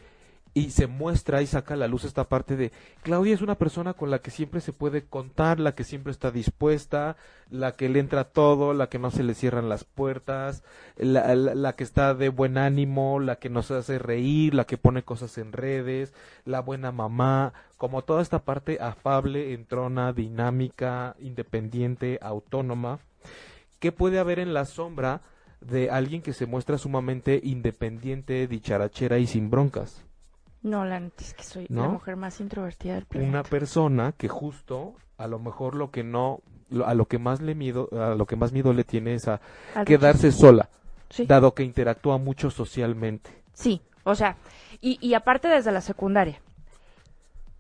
[0.54, 3.94] y se muestra y saca a la luz esta parte de Claudia es una persona
[3.94, 7.16] con la que siempre se puede contar, la que siempre está dispuesta,
[7.50, 10.64] la que le entra todo, la que no se le cierran las puertas,
[10.98, 14.78] la, la- la que está de buen ánimo, la que nos hace reír, la que
[14.78, 16.14] pone cosas en redes,
[16.44, 23.00] la buena mamá, como toda esta parte afable, entrona, dinámica, independiente, autónoma.
[23.80, 25.22] ¿Qué puede haber en la sombra
[25.62, 30.04] de alguien que se muestra sumamente independiente, dicharachera y sin broncas?
[30.64, 33.30] No, la neta es que soy la mujer más introvertida del planeta.
[33.30, 36.42] Una persona que justo a lo mejor lo que no
[36.86, 39.42] a lo que más le miedo a lo que más miedo le tiene es a
[39.76, 40.70] Al quedarse sola,
[41.10, 41.26] Sí.
[41.26, 43.30] dado que interactúa mucho socialmente.
[43.54, 44.38] Sí, o sea,
[44.82, 46.40] y, y aparte desde la secundaria.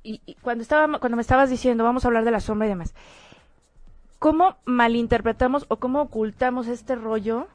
[0.03, 2.69] Y, y cuando estaba, cuando me estabas diciendo, vamos a hablar de la sombra y
[2.69, 2.93] demás,
[4.19, 7.47] ¿cómo malinterpretamos o cómo ocultamos este rollo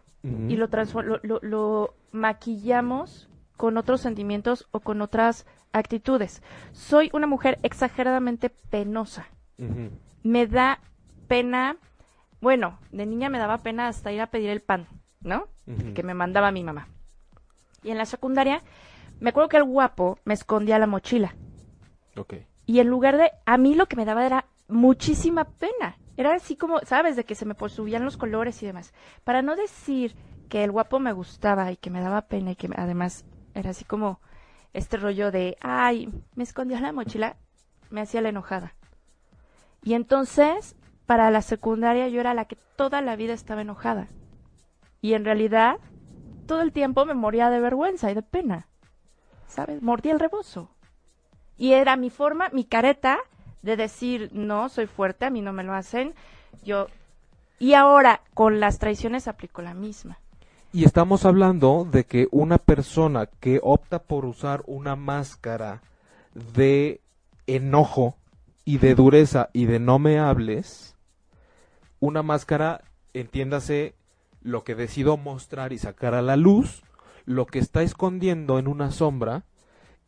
[0.49, 0.69] Y lo,
[1.03, 6.43] lo, lo- lo maquillamos con otros sentimientos o con otras actitudes?
[6.73, 9.27] Soy una mujer exageradamente penosa.
[10.23, 10.81] Me da
[11.29, 11.77] pena,
[12.41, 14.87] bueno, de niña me daba pena hasta ir a pedir el pan,
[15.21, 15.49] ¿no?
[15.95, 16.89] Que me mandaba mi mamá.
[17.83, 18.63] Y en la secundaria,
[19.21, 21.35] me acuerdo que el guapo me escondía la mochila.
[22.17, 22.35] Ok.
[22.67, 25.97] Y en lugar de, a mí lo que me daba era muchísima pena.
[26.17, 27.17] Era así como, ¿sabes?
[27.17, 28.95] De que se me subían los colores y demás.
[29.25, 30.15] Para no decir
[30.49, 33.85] que el guapo me gustaba y que me daba pena y que además era así
[33.85, 34.21] como
[34.73, 37.37] este rollo de, ay, me escondió la mochila,
[37.91, 38.75] me hacía la enojada.
[39.83, 44.09] Y entonces, para la secundaria yo era la que toda la vida estaba enojada.
[45.01, 45.79] Y en realidad,
[46.47, 48.69] todo el tiempo me moría de vergüenza y de pena.
[49.47, 49.83] ¿Sabes?
[49.83, 50.71] Mordía el rebozo.
[51.57, 53.19] Y era mi forma, mi careta
[53.67, 56.15] de decir, no, soy fuerte, a mí no me lo hacen.
[56.65, 56.87] Yo.
[57.59, 60.19] Y ahora, con las traiciones aplico la misma.
[60.73, 65.83] Y estamos hablando de que una persona que opta por usar una máscara
[66.55, 67.01] de
[67.47, 68.15] enojo
[68.65, 70.95] y de dureza y de no me hables,
[71.99, 72.83] una máscara,
[73.15, 73.95] entiéndase,
[74.43, 76.83] lo que decido mostrar y sacar a la luz,
[77.25, 79.45] lo que está escondiendo en una sombra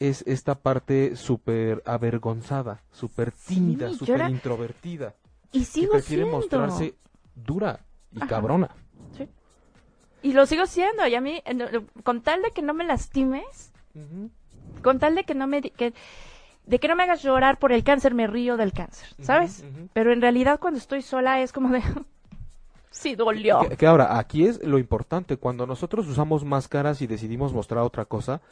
[0.01, 5.15] es esta parte súper avergonzada, súper tímida, Sí, súper era- introvertida,
[5.53, 6.37] Y que sigo prefiere siendo.
[6.39, 6.95] mostrarse
[7.35, 7.81] dura
[8.13, 8.27] y Ajá.
[8.29, 8.69] cabrona.
[9.17, 9.29] Sí.
[10.23, 11.07] Y lo sigo siendo.
[11.07, 11.43] Y a mí,
[12.05, 14.31] con tal de que no me lastimes, Ujú.
[14.83, 15.95] con tal de que no me que
[16.67, 19.61] de que no me hagas llorar por el cáncer, me río del cáncer, ¿sabes?
[19.61, 19.89] Ujú, ujú.
[19.95, 21.81] Pero en realidad cuando estoy sola es como de
[22.91, 23.61] sí dolió.
[23.61, 28.05] Que, que ahora, aquí es lo importante, cuando nosotros usamos máscaras y decidimos mostrar otra
[28.05, 28.43] cosa,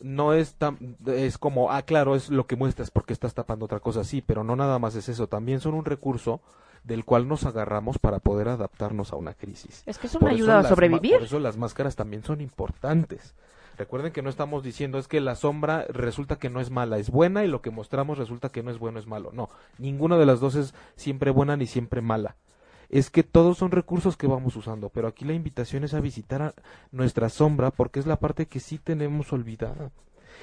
[0.00, 3.80] no es tan, es como, ah, claro, es lo que muestras porque estás tapando otra
[3.80, 6.40] cosa, sí, pero no nada más es eso, también son un recurso
[6.84, 9.82] del cual nos agarramos para poder adaptarnos a una crisis.
[9.86, 11.14] Es que Por me eso ayuda a sobrevivir.
[11.14, 13.34] Por eso las máscaras también son importantes.
[13.76, 17.10] Recuerden que no estamos diciendo es que la sombra resulta que no es mala, es
[17.10, 19.30] buena y lo que mostramos resulta que no es bueno, es malo.
[19.32, 22.36] No, ninguna de las dos es siempre buena ni siempre mala.
[22.88, 26.54] Es que todos son recursos que vamos usando, pero aquí la invitación es a visitar
[26.92, 29.90] nuestra sombra porque es la parte que sí tenemos olvidada.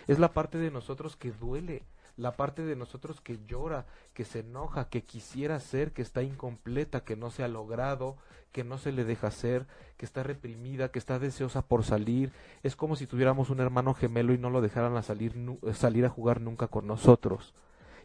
[0.07, 1.83] Es la parte de nosotros que duele,
[2.17, 7.03] la parte de nosotros que llora, que se enoja, que quisiera ser, que está incompleta,
[7.03, 8.17] que no se ha logrado,
[8.51, 9.65] que no se le deja ser,
[9.97, 12.31] que está reprimida, que está deseosa por salir.
[12.61, 15.33] Es como si tuviéramos un hermano gemelo y no lo dejaran a salir,
[15.73, 17.53] salir a jugar nunca con nosotros.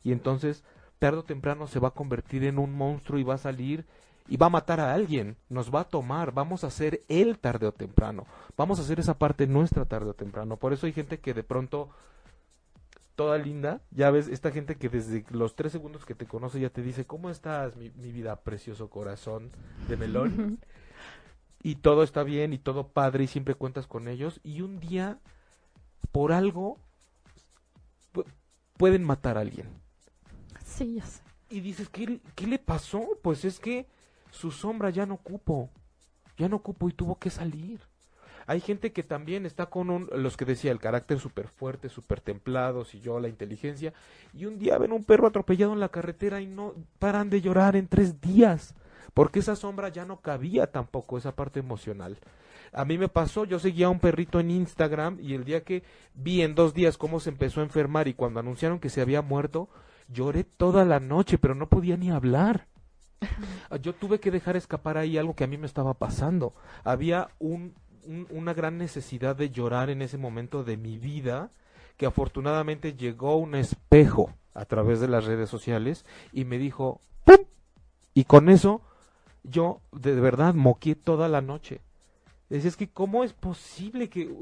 [0.03, 0.65] Y entonces,
[0.99, 3.85] tarde o temprano se va a convertir en un monstruo y va a salir
[4.29, 7.67] y va a matar a alguien, nos va a tomar, vamos a ser él tarde
[7.67, 8.27] o temprano,
[8.57, 10.57] vamos a hacer esa parte nuestra tarde o temprano.
[10.57, 11.89] Por eso hay gente que de pronto
[13.17, 16.71] toda linda, ya ves, esta gente que desde los tres segundos que te conoce ya
[16.71, 19.51] te dice, ¿cómo estás, mi, mi vida, precioso corazón
[19.89, 20.59] de melón?
[21.63, 25.19] y todo está bien y todo padre y siempre cuentas con ellos y un día,
[26.13, 26.79] por algo,
[28.15, 28.25] pu-
[28.77, 29.69] pueden matar a alguien.
[30.65, 31.23] Sí, ya sé.
[31.51, 33.19] Y dices, ¿qué, ¿qué le pasó?
[33.23, 33.87] Pues es que
[34.31, 35.71] su sombra ya no cupo.
[36.37, 37.81] Ya no cupo y tuvo que salir.
[38.49, 42.23] Hay gente que también está con un, los que decía, el carácter súper fuerte, súper
[42.23, 43.93] templado, si yo, la inteligencia,
[44.33, 47.77] y un día ven un perro atropellado en la carretera y no paran de llorar
[47.77, 48.75] en tres días,
[49.13, 52.17] porque esa sombra ya no cabía tampoco, esa parte emocional.
[52.73, 55.83] A mí me pasó, yo seguía a un perrito en Instagram y el día que
[56.15, 59.21] vi en dos días cómo se empezó a enfermar y cuando anunciaron que se había
[59.21, 59.69] muerto,
[60.09, 62.67] lloré toda la noche, pero no podía ni hablar.
[63.71, 66.55] Ah, Yo tuve que dejar escapar ahí algo que a mí me estaba pasando.
[66.85, 71.51] Había un, un- una gran necesidad de llorar en ese momento de mi vida,
[71.97, 77.39] que afortunadamente llegó un espejo a través de las redes sociales y me dijo, ¡pum!
[78.15, 78.83] Y con eso
[79.45, 81.81] yo de verdad moqué toda la noche.
[82.51, 84.33] Es que cómo es posible que...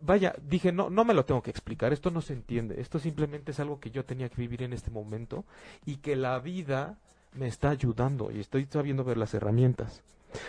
[0.00, 3.52] Vaya, dije, no, no me lo tengo que explicar, esto no se entiende, esto simplemente
[3.52, 5.44] es algo que yo tenía que vivir en este momento
[5.86, 6.98] y que la vida
[7.34, 10.02] me está ayudando y estoy sabiendo ver las herramientas.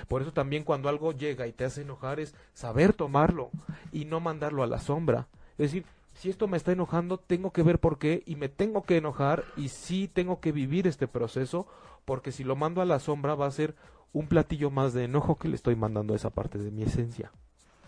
[0.07, 3.51] Por eso también cuando algo llega y te hace enojar es saber tomarlo
[3.91, 5.27] y no mandarlo a la sombra.
[5.57, 8.83] Es decir, si esto me está enojando, tengo que ver por qué y me tengo
[8.83, 11.67] que enojar y sí tengo que vivir este proceso
[12.05, 13.75] porque si lo mando a la sombra va a ser
[14.13, 17.31] un platillo más de enojo que le estoy mandando a esa parte de mi esencia,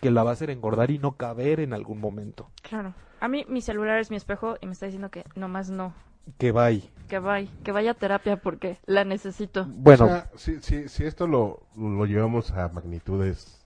[0.02, 2.50] que la va a hacer engordar y no caber en algún momento.
[2.62, 2.94] Claro.
[3.20, 5.94] A mí mi celular es mi espejo y me está diciendo que nomás no.
[6.38, 6.90] Que va ahí.
[7.08, 9.64] Que vaya, que vaya a terapia porque la necesito.
[9.66, 13.64] Bueno, O sea, si, si, si esto lo, lo llevamos a magnitudes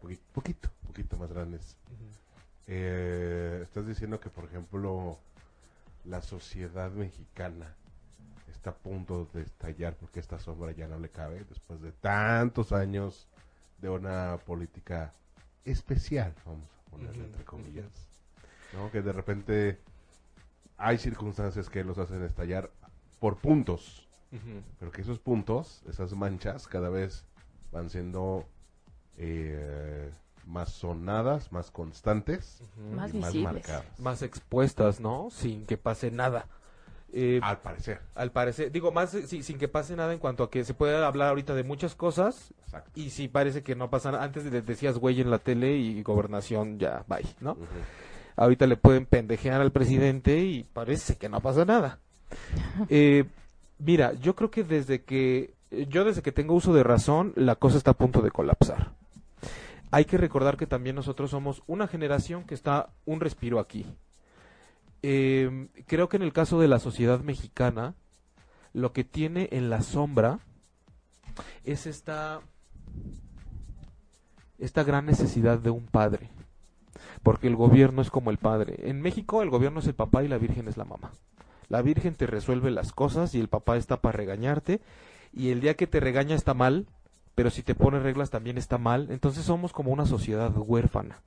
[0.00, 1.76] poquito, poquito, poquito más grandes,
[2.66, 5.18] eh, estás diciendo que, por ejemplo,
[6.04, 7.74] la sociedad mexicana
[8.50, 12.72] está a punto de estallar porque esta sombra ya no le cabe después de tantos
[12.72, 13.28] años
[13.80, 15.12] de una política
[15.64, 17.86] especial, vamos a ponerle Ujú, entre comillas.
[18.72, 18.90] ¿no?
[18.90, 19.78] Que de repente
[20.78, 22.70] hay circunstancias que los hacen estallar
[23.20, 24.08] por puntos
[24.78, 27.24] pero que esos puntos, esas manchas, cada vez
[27.72, 28.44] van siendo
[29.16, 30.10] eh,
[30.46, 32.62] más sonadas, más constantes.
[32.94, 33.84] Más más marcadas.
[33.98, 35.28] más expuestas, ¿no?
[35.30, 36.46] Sin que pase nada.
[37.10, 38.00] Eh, Al parecer.
[38.14, 40.74] al parecer, digo, más eh, sí, sin que pase nada en cuanto a que se
[40.74, 42.90] puede hablar ahorita de muchas cosas Exacto.
[42.94, 44.24] y sí parece que no pasa nada.
[44.24, 47.52] Antes le decías güey en la tele y gobernación ya, bye, ¿no?
[47.52, 47.64] Ujú.
[48.38, 51.98] Ahorita le pueden pendejear al presidente y parece que no pasa nada.
[52.88, 53.24] Eh,
[53.78, 57.78] mira, yo creo que desde que yo desde que tengo uso de razón, la cosa
[57.78, 58.92] está a punto de colapsar.
[59.90, 63.86] Hay que recordar que también nosotros somos una generación que está un respiro aquí.
[65.02, 67.94] Eh, creo que en el caso de la sociedad mexicana,
[68.72, 70.38] lo que tiene en la sombra
[71.64, 72.40] es esta
[74.58, 76.30] esta gran necesidad de un padre
[77.22, 78.88] porque el gobierno es como el padre.
[78.88, 81.12] En México el gobierno es el papá y la Virgen es la mamá.
[81.68, 84.80] La Virgen te resuelve las cosas y el papá está para regañarte
[85.32, 86.86] y el día que te regaña está mal,
[87.34, 89.08] pero si te pone reglas también está mal.
[89.10, 91.20] Entonces somos como una sociedad huérfana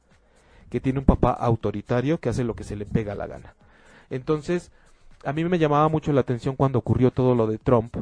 [0.70, 3.56] que tiene un papá autoritario que hace lo que se le pega la gana.
[4.10, 4.72] Entonces,
[5.26, 7.98] a mí me llamaba mucho la atención cuando ocurrió todo lo de Trump,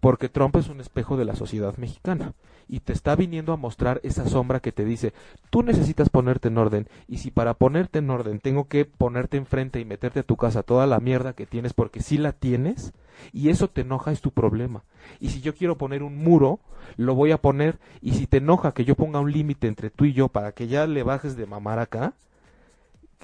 [0.00, 2.34] porque Trump es un espejo de la sociedad mexicana
[2.68, 5.12] y te está viniendo a mostrar esa sombra que te dice,
[5.50, 9.80] tú necesitas ponerte en orden y si para ponerte en orden tengo que ponerte enfrente
[9.80, 12.92] y meterte a tu casa toda la mierda que tienes porque sí la tienes
[13.32, 14.82] y eso te enoja es tu problema.
[15.20, 16.60] Y si yo quiero poner un muro,
[16.96, 20.04] lo voy a poner y si te enoja que yo ponga un límite entre tú
[20.04, 22.14] y yo para que ya le bajes de mamar acá,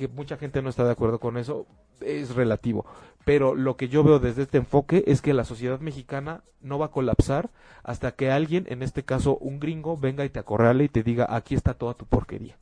[0.01, 1.66] que mucha gente no está de acuerdo con eso,
[2.01, 2.86] es relativo.
[3.26, 6.86] Pero lo que yo veo desde este enfoque es que la sociedad mexicana no va
[6.86, 7.51] a colapsar
[7.82, 11.26] hasta que alguien, en este caso un gringo, venga y te acorrale y te diga,
[11.28, 12.57] aquí está toda tu porquería.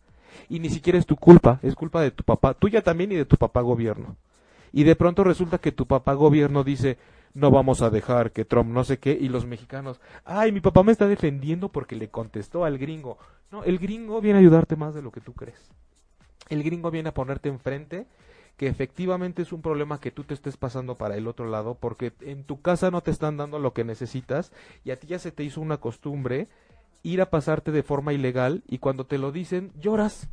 [0.49, 3.25] Y ni siquiera es tu culpa, es culpa de tu papá, tuya también y de
[3.25, 4.17] tu papá gobierno.
[4.73, 6.99] Y de pronto resulta que tu papá gobierno dice,
[7.35, 10.83] no vamos a dejar que Trump no sé qué, y los mexicanos, ay, mi papá
[10.83, 13.17] me está defendiendo porque le contestó al gringo.
[13.53, 15.71] No, el gringo viene a ayudarte más de lo que tú crees.
[16.49, 18.07] El gringo viene a ponerte enfrente
[18.57, 22.13] que efectivamente es un problema que tú te estés pasando para el otro lado porque
[22.21, 24.53] en tu casa no te están dando lo que necesitas
[24.85, 26.49] y a ti ya se te hizo una costumbre
[27.05, 30.29] ir a pasarte de forma ilegal y cuando te lo dicen lloras.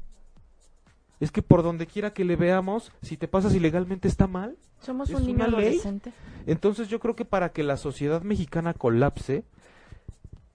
[1.19, 4.57] Es que por donde quiera que le veamos, si te pasas ilegalmente está mal.
[4.81, 5.67] Somos ¿Es un niño ley?
[5.67, 6.11] adolescente.
[6.45, 9.43] Entonces yo creo que para que la sociedad mexicana colapse,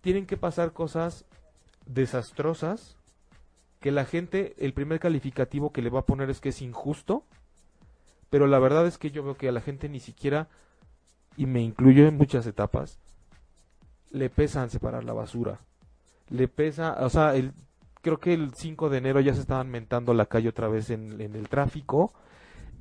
[0.01, 1.25] tienen que pasar cosas
[1.87, 2.97] desastrosas,
[3.81, 7.25] que la gente, el primer calificativo que le va a poner es que es injusto,
[8.29, 10.49] pero la verdad es que yo veo que a la gente ni siquiera,
[11.37, 12.99] y me incluyo en muchas etapas,
[14.11, 15.61] le pesan separar la basura.
[16.29, 17.53] Le pesa, o sea, el,
[18.03, 21.21] creo que el 5 de enero ya se estaban mentando la calle otra vez en,
[21.21, 22.13] el tráfico,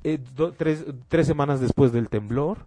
[0.04, 0.18] eh,
[0.56, 2.66] tres, tres semanas después del temblor.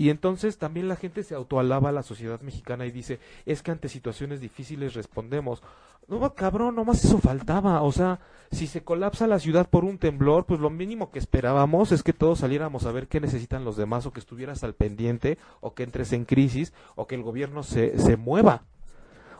[0.00, 3.70] Y entonces también la gente se autoalaba a la sociedad mexicana y dice, es que
[3.70, 5.62] ante situaciones difíciles respondemos.
[6.08, 7.82] No, cabrón, nomás eso faltaba.
[7.82, 8.18] O sea,
[8.50, 12.14] si se colapsa la ciudad por un temblor, pues lo mínimo que esperábamos es que
[12.14, 15.82] todos saliéramos a ver qué necesitan los demás o que estuvieras al pendiente o que
[15.82, 18.62] entres en crisis o que el gobierno se, se mueva.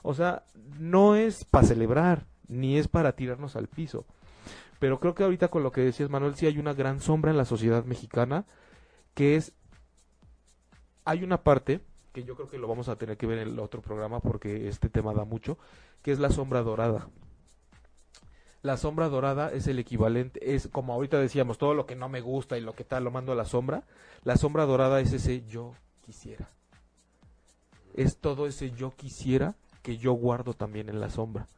[0.03, 0.43] O sea,
[0.79, 4.05] no es para celebrar, ni es para tirarnos al piso.
[4.79, 7.39] Pero creo que ahorita con lo que decías, Manuel, sí hay una gran sombra en
[7.39, 8.45] la sociedad mexicana,
[9.15, 9.55] que es,
[11.05, 11.81] hay una parte,
[12.13, 14.69] que yo creo que lo vamos a tener que ver en el otro programa porque
[14.69, 15.59] este tema da mucho,
[16.03, 17.09] que es la sombra dorada.
[18.63, 22.21] La sombra dorada es el equivalente, es como ahorita decíamos, todo lo que no me
[22.21, 23.85] gusta y lo que tal lo mando a la sombra.
[24.23, 25.75] La sombra dorada es ese yo
[26.05, 26.49] quisiera.
[27.95, 31.49] Es todo ese yo quisiera que yo guardo también en la sombra.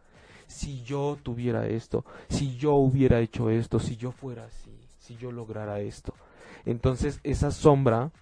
[0.46, 5.32] Si yo tuviera esto, si yo hubiera hecho esto, si yo fuera así, si yo
[5.32, 6.14] lograra esto.
[6.64, 8.12] Entonces esa sombra,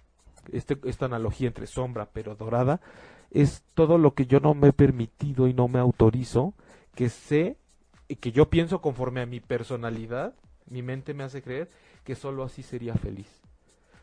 [0.51, 2.81] este, esta analogía entre sombra pero dorada,
[3.31, 6.53] es todo lo que yo no me he permitido y no me autorizo,
[6.95, 7.57] que sé,
[8.07, 10.35] y que yo pienso conforme a mi personalidad,
[10.69, 11.69] mi mente me hace creer
[12.03, 13.40] que solo así sería feliz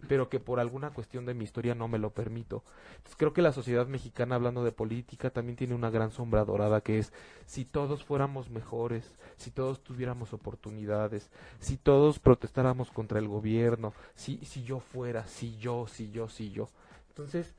[0.06, 2.62] pero que por alguna cuestión de mi historia no me lo permito.
[2.90, 6.80] Entonces, creo que la sociedad mexicana, hablando de política, también tiene una gran sombra dorada
[6.80, 7.12] que es
[7.46, 14.38] si todos fuéramos mejores, si todos tuviéramos oportunidades, si todos protestáramos contra el gobierno, si,
[14.44, 16.68] si yo fuera, si yo, si yo, si yo.
[17.08, 17.54] Entonces,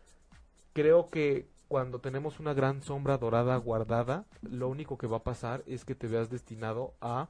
[0.74, 5.64] creo que cuando tenemos una gran sombra dorada guardada, lo único que va a pasar
[5.68, 7.30] es que te veas destinado a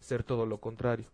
[0.00, 1.06] ser todo lo contrario.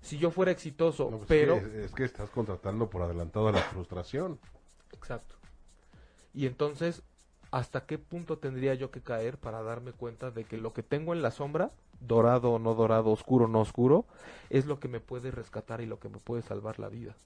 [0.00, 1.56] Si yo fuera exitoso, No, pues pero...
[1.56, 4.38] es, que, es que estás contratando por adelantado a la frustración.
[4.92, 5.36] Exacto.
[6.32, 7.02] Y entonces,
[7.50, 11.12] ¿hasta qué punto tendría yo que caer para darme cuenta de que lo que tengo
[11.12, 14.06] en la sombra, dorado o no dorado, oscuro o no oscuro,
[14.48, 17.16] es lo que me puede rescatar y lo que me puede salvar la vida?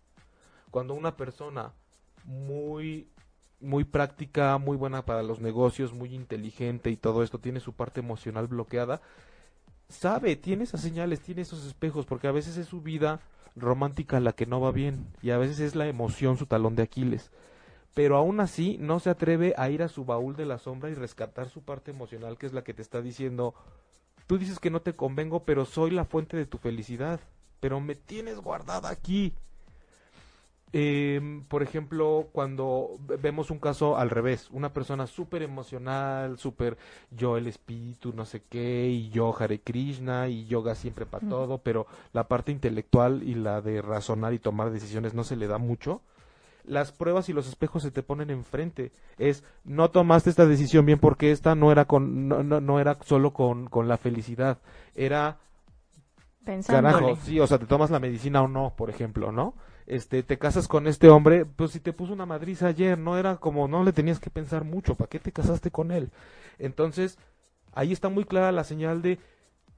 [0.70, 1.72] Cuando una persona
[2.24, 3.08] muy
[3.60, 8.00] muy práctica, muy buena para los negocios, muy inteligente y todo esto tiene su parte
[8.00, 9.00] emocional bloqueada,
[9.94, 13.20] sabe, tiene esas señales, tiene esos espejos, porque a veces es su vida
[13.56, 16.82] romántica la que no va bien y a veces es la emoción su talón de
[16.82, 17.30] Aquiles.
[17.94, 20.94] Pero aún así no se atreve a ir a su baúl de la sombra y
[20.94, 23.54] rescatar su parte emocional, que es la que te está diciendo,
[24.26, 27.20] tú dices que no te convengo, pero soy la fuente de tu felicidad,
[27.60, 29.32] pero me tienes guardada aquí.
[30.76, 36.76] Eh, por ejemplo, cuando ve- vemos un caso al revés, una persona súper emocional, súper
[37.12, 41.58] yo el espíritu, no sé qué, y yo Hare Krishna, y yoga siempre para todo,
[41.58, 45.58] pero la parte intelectual y la de razonar y tomar decisiones no se le da
[45.58, 46.00] mucho.
[46.64, 48.90] Las pruebas y los espejos se te ponen enfrente.
[49.18, 52.98] Es, no tomaste esta decisión bien porque esta no era con, no, no, no era
[53.04, 54.58] solo con, con la felicidad,
[54.94, 55.38] era
[56.44, 56.92] Pensándole.
[56.98, 59.54] Carajo, sí, o sea, te tomas la medicina o no, por ejemplo, ¿no?
[59.86, 63.36] Este, te casas con este hombre, pues si te puso una madriza ayer, no era
[63.36, 66.10] como, no le tenías que pensar mucho, ¿para qué te casaste con él?
[66.58, 67.18] Entonces,
[67.74, 69.18] ahí está muy clara la señal de,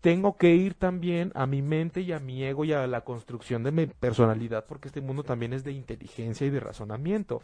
[0.00, 3.64] tengo que ir también a mi mente y a mi ego y a la construcción
[3.64, 7.42] de mi personalidad, porque este mundo también es de inteligencia y de razonamiento,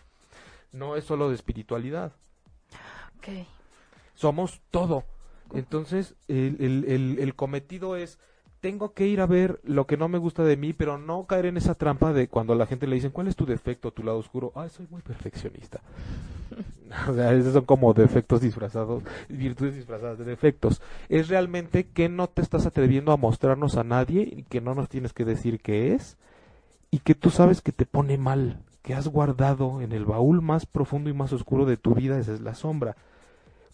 [0.73, 2.13] no es solo de espiritualidad
[3.19, 3.29] Ok.
[4.15, 5.05] somos todo.
[5.53, 8.19] Entonces, el, el- el- el cometido es
[8.63, 11.47] tengo que ir a ver lo que no me gusta de mí, pero no caer
[11.47, 14.05] en esa trampa de cuando a la gente le dicen, ¿cuál es tu defecto, tu
[14.05, 14.53] lado oscuro?
[14.55, 15.81] Ah, soy muy perfeccionista.
[17.09, 20.81] o sea, esos son como defectos disfrazados, virtudes disfrazadas de defectos.
[21.09, 24.89] Es realmente que no te estás atreviendo a mostrarnos a nadie y que no nos
[24.89, 26.17] tienes que decir qué es
[26.93, 30.67] y que tú sabes que te pone mal, que has guardado en el baúl más
[30.67, 32.95] profundo y más oscuro de tu vida, esa es la sombra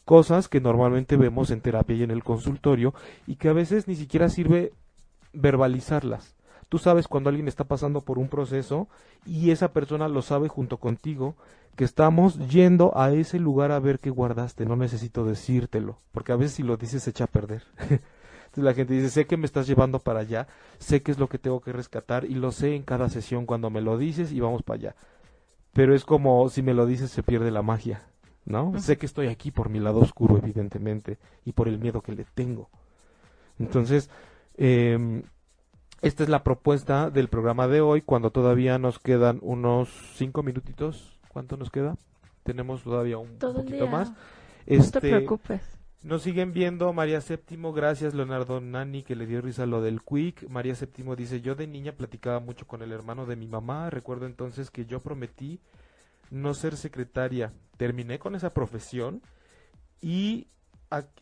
[0.09, 2.95] cosas que normalmente vemos en terapia y en el consultorio
[3.27, 4.73] y que a veces ni siquiera sirve
[5.35, 6.35] verbalizarlas.
[6.71, 8.89] Tú sabes cuando alguien está pasando por un proceso
[9.27, 11.35] y esa persona lo sabe junto contigo
[11.77, 14.65] que estamos yendo a ese lugar a ver qué guardaste.
[14.65, 17.65] No necesito decírtelo, porque a veces si lo dices se echa a perder.
[17.79, 20.49] Entonces la gente dice, sé que me estás llevando para allá,
[20.79, 23.69] sé qué es lo que tengo que rescatar y lo sé en cada sesión cuando
[23.69, 24.97] me lo dices y vamos para allá.
[25.75, 28.09] Pero es como si me lo dices se pierde la magia.
[28.49, 28.79] ¿No?
[28.81, 32.25] Sé que estoy aquí por mi lado oscuro, evidentemente, y por el miedo que le
[32.25, 32.71] tengo.
[33.59, 34.11] Entonces,
[34.57, 35.23] eh,
[36.01, 41.19] esta es la propuesta del programa de hoy, cuando todavía nos quedan unos cinco minutitos.
[41.29, 41.97] ¿Cuánto nos queda?
[42.43, 44.11] Tenemos todavía un poquito más.
[44.11, 44.17] no
[44.65, 45.79] te este, preocupes.
[46.03, 50.49] Nos siguen viendo María Séptimo, gracias Leonardo Nani que le dio risa lo del Quick.
[50.49, 54.27] María Séptimo dice, yo de niña platicaba mucho con el hermano de mi mamá, recuerdo
[54.27, 55.61] entonces que yo prometí
[56.31, 57.53] no ser secretaria.
[57.77, 59.23] Terminé con esa profesión
[60.01, 60.49] y,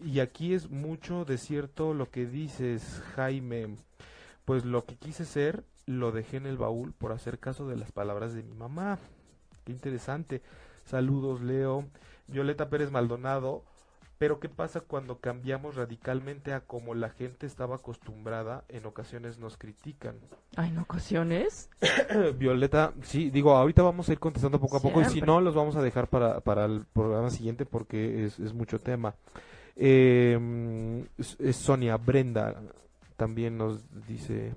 [0.05, 3.77] y aquí es mucho de cierto lo que dices, Jaime.
[4.45, 7.93] Pues lo que quise ser lo dejé en el baúl por hacer caso de las
[7.93, 8.99] palabras de mi mamá.
[9.65, 10.43] Qué interesante.
[10.85, 11.87] Saludos, Leo.
[12.29, 13.65] Violeta Pérez Maldonado.
[14.19, 18.65] Pero ¿qué pasa cuando cambiamos radicalmente a como la gente estaba acostumbrada?
[18.69, 20.17] En ocasiones nos critican.
[20.57, 21.69] ¿Hay en ocasiones?
[22.39, 25.55] Violeta, sí, digo, ahorita vamos a ir contestando poco a poco y si no, los
[25.55, 29.15] vamos a dejar para, para el programa siguiente porque es, es mucho tema.
[29.77, 32.55] Eh, es Sonia Brenda
[33.17, 34.55] también nos dice...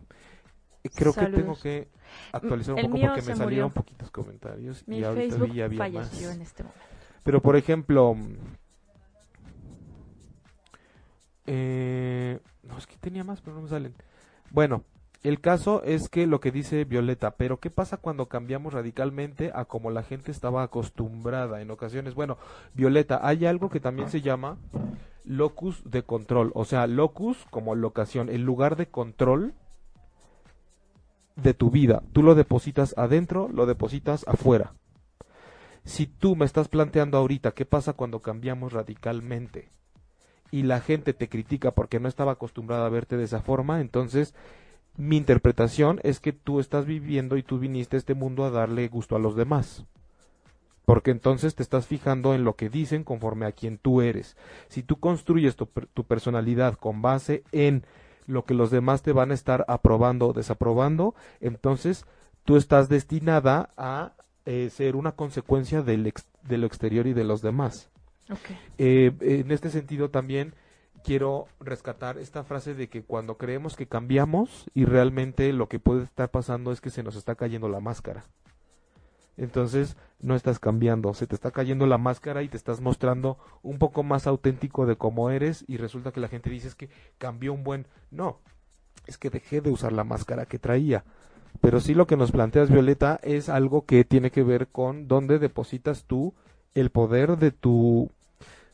[0.96, 1.90] Creo que tengo que
[2.32, 6.22] actualizar un poco porque me salieron poquitos comentarios y ahorita Facebook ya había más.
[6.22, 6.86] En este momento.
[7.24, 8.16] Pero por ejemplo,
[11.52, 13.96] eh, no, es que tenía más, pero no me salen.
[14.52, 14.84] Bueno,
[15.24, 19.66] el caso es que lo que dice Violeta, pero ¿qué pasa cuando cambiamos radicalmente a
[19.66, 22.14] como la gente estaba acostumbrada en ocasiones?
[22.14, 22.38] Bueno,
[22.76, 24.60] Violeta, hay algo que también se llama
[25.26, 29.56] locus de control, o sea, locus como locación, el lugar de control
[31.36, 32.04] de tu vida.
[32.14, 34.74] Tú lo depositas adentro, lo depositas afuera.
[35.84, 39.72] Si tú me estás planteando ahorita qué pasa cuando cambiamos radicalmente,
[40.52, 44.34] y la gente te critica porque no estaba acostumbrada a verte de esa forma, entonces
[44.98, 48.88] mi interpretación es que tú estás viviendo y tú viniste a este mundo a darle
[48.90, 49.86] gusto a los demás.
[50.84, 54.36] Porque entonces te estás fijando en lo que dicen conforme a quien tú eres.
[54.68, 57.86] Si tú construyes tu, personalidad con base en
[58.26, 62.06] lo que los demás te van a estar aprobando o desaprobando, entonces
[62.44, 64.14] tú estás destinada a
[64.46, 65.98] eh, ser una consecuencia de
[66.58, 67.90] lo exterior y de los demás.
[68.78, 70.54] Eh, en este sentido también
[71.04, 76.04] quiero rescatar esta frase de que cuando creemos que cambiamos y realmente lo que puede
[76.04, 78.26] estar pasando es que se nos está cayendo la máscara.
[79.38, 83.80] Entonces no estás cambiando, se te está cayendo la máscara y te estás mostrando un
[83.80, 87.54] poco más auténtico de cómo eres y resulta que la gente dice es que cambió
[87.54, 87.88] un buen...
[88.12, 88.40] No,
[89.08, 91.06] es que dejé de usar la máscara que traía.
[91.62, 95.40] Pero sí lo que nos planteas, Violeta, es algo que tiene que ver con dónde
[95.40, 96.34] depositas tú
[96.74, 98.12] el poder de tu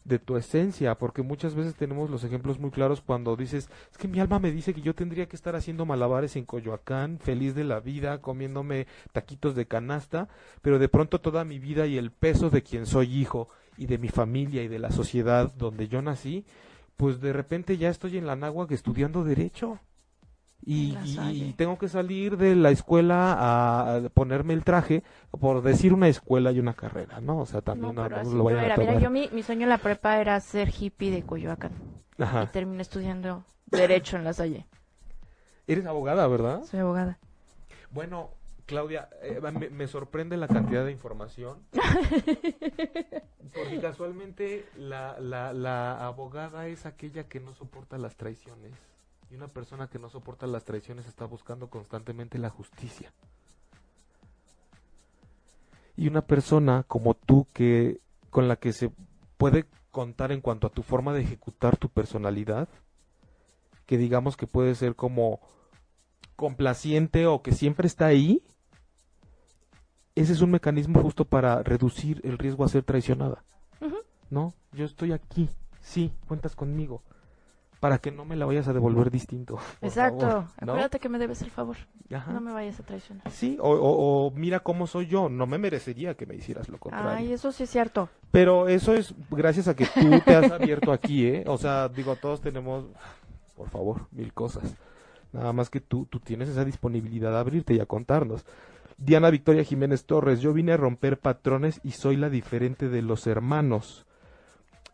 [0.05, 4.07] de tu esencia, porque muchas veces tenemos los ejemplos muy claros cuando dices, es que
[4.07, 7.63] mi alma me dice que yo tendría que estar haciendo malabares en Coyoacán, feliz de
[7.63, 10.29] la vida, comiéndome taquitos de canasta,
[10.61, 13.97] pero de pronto toda mi vida y el peso de quien soy hijo y de
[13.97, 16.45] mi familia y de la sociedad donde yo nací,
[16.97, 19.79] pues de repente ya estoy en la náhuatl estudiando derecho.
[20.67, 25.03] Y, tengo que salir de la escuela a, ponerme el traje
[25.39, 27.39] por decir una escuela y una carrera, ¿no?
[27.39, 30.39] O sea, también no, lo vayan a Mira, yo mi, sueño en la prepa era
[30.39, 31.71] ser hippie de Coyoacán.
[32.17, 34.65] Y terminé estudiando Derecho en la Salle.
[35.67, 36.63] Eres abogada, ¿verdad?
[36.63, 37.19] Soy abogada.
[37.91, 38.31] Bueno,
[38.65, 39.39] Claudia, eh,
[39.71, 41.59] me, sorprende la cantidad de información.
[43.53, 48.73] Porque casualmente la, la, la abogada es aquella que no soporta las traiciones.
[49.29, 53.11] Y una persona que no soporta las traiciones está buscando constantemente la justicia.
[55.97, 58.91] Y una persona como tú que con la que se
[59.37, 62.67] puede contar en cuanto a tu forma de ejecutar tu personalidad,
[63.85, 65.39] que digamos que puede ser como
[66.35, 68.43] complaciente o que siempre está ahí,
[70.15, 73.43] ese es un mecanismo justo para reducir el riesgo a ser traicionada.
[74.29, 74.53] ¿No?
[74.73, 75.49] Yo estoy aquí,
[75.81, 77.03] sí, cuentas conmigo
[77.85, 79.59] para que no me la vayas a devolver distinto.
[79.83, 80.19] Exacto.
[80.25, 80.71] favor, ¿no?
[80.71, 81.75] Acuérdate que me debes el favor.
[82.11, 82.33] Ajá.
[82.33, 83.29] No me vayas a traicionar.
[83.29, 86.79] Sí, o, o- o mira cómo soy yo, no me merecería que me hicieras lo
[86.79, 87.11] contrario.
[87.11, 88.09] Ay, eso sí es cierto.
[88.31, 91.43] Pero eso es gracias a que tú te has abierto aquí, ¿eh?
[91.45, 92.85] O sea, digo, todos tenemos,
[93.55, 94.75] por favor, mil cosas.
[95.31, 98.47] Nada más que tú, tú tienes esa disponibilidad de abrirte y a contarnos.
[98.97, 103.27] Diana Victoria Jiménez Torres, yo vine a romper patrones y soy la diferente de los
[103.27, 104.07] hermanos.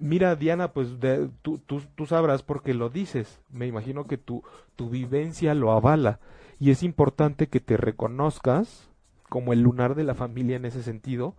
[0.01, 3.39] Mira, Diana, pues de- tú, tú, tú sabrás por qué lo dices.
[3.51, 4.43] Me imagino que tu,
[4.75, 6.19] tu vivencia lo avala.
[6.59, 8.89] Y es importante que te reconozcas
[9.29, 11.35] como el lunar de la familia en ese sentido,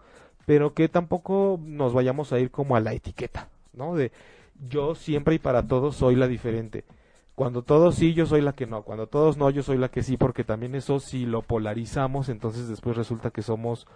[0.47, 3.95] pero que tampoco nos vayamos a ir como a la etiqueta, ¿no?
[3.97, 4.13] De
[4.69, 6.85] yo siempre y para todos soy la diferente.
[7.35, 8.83] Cuando todos sí, yo soy la que no.
[8.83, 12.69] Cuando todos no, yo soy la que sí, porque también eso si lo polarizamos, entonces
[12.69, 13.87] después resulta que somos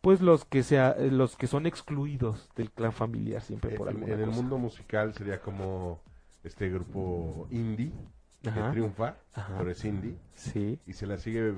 [0.00, 4.14] pues los que sea los que son excluidos del clan familiar siempre por En, alguna
[4.14, 4.36] en el cosa.
[4.40, 6.00] mundo musical sería como
[6.44, 7.90] este grupo indie
[8.42, 9.54] que triunfa, Ajá.
[9.58, 10.78] pero es indie Sí.
[10.86, 11.52] y se la sigue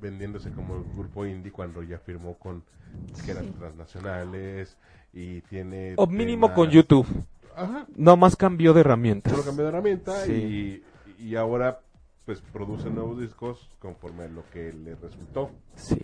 [0.00, 2.62] vendiéndose como el grupo indie cuando ya firmó con
[3.06, 3.52] disqueras Sí.
[3.58, 4.76] transnacionales
[5.12, 7.06] y tiene O mínimo con YouTube.
[7.54, 9.32] Ajá, No más cambió de herramientas.
[9.32, 10.82] solo cambió de herramienta Sí.
[11.18, 11.80] y, y ahora
[12.26, 15.50] pues produce nuevos discos conforme a lo que le resultó.
[15.76, 16.00] Sí.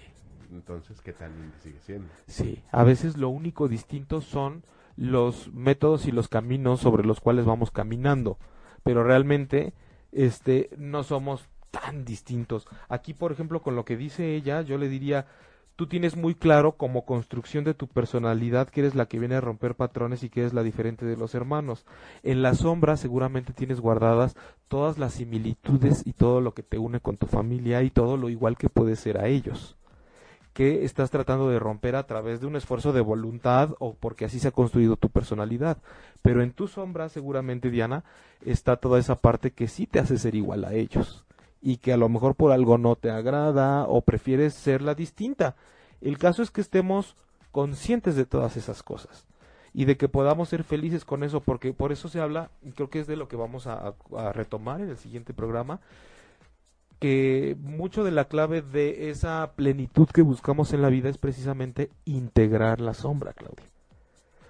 [0.53, 1.33] Entonces, ¿qué tan
[1.63, 2.09] sigue siendo?
[2.27, 4.65] Sí, a veces lo único distinto son
[4.97, 8.39] los métodos y los caminos sobre los cuales vamos caminando,
[8.83, 9.73] pero realmente
[10.13, 12.67] este no somos tan distintos.
[12.89, 15.27] Aquí, por ejemplo, con lo que dice ella, yo le diría,
[15.77, 19.41] tú tienes muy claro como construcción de tu personalidad que eres la que viene a
[19.41, 21.87] romper patrones y que eres la diferente de los hermanos.
[22.23, 24.37] En la sombra seguramente tienes guardadas
[24.69, 28.29] todas las similitudes y todo lo que te une con tu familia y todo lo
[28.29, 29.77] igual que puede ser a ellos
[30.53, 34.39] que estás tratando de romper a través de un esfuerzo de voluntad o porque así
[34.39, 35.79] se ha construido tu personalidad.
[36.21, 38.05] Pero en tu sombra, seguramente, Diana,
[38.45, 41.25] está toda esa parte que sí te hace ser igual a ellos
[41.63, 45.57] y que a lo mejor por algo no te agrada o prefieres ser la distinta.
[46.01, 47.17] El caso es que estemos
[47.51, 49.27] conscientes de todas esas cosas
[49.73, 53.01] y de que podamos ser felices con eso, porque por eso se habla, creo que
[53.01, 53.95] es de lo que vamos a
[54.35, 55.81] retomar en el siguiente programa,
[57.03, 61.91] que mucho de la clave de esa plenitud que buscamos en la vida es precisamente
[62.05, 63.65] integrar la sombra, Claudia.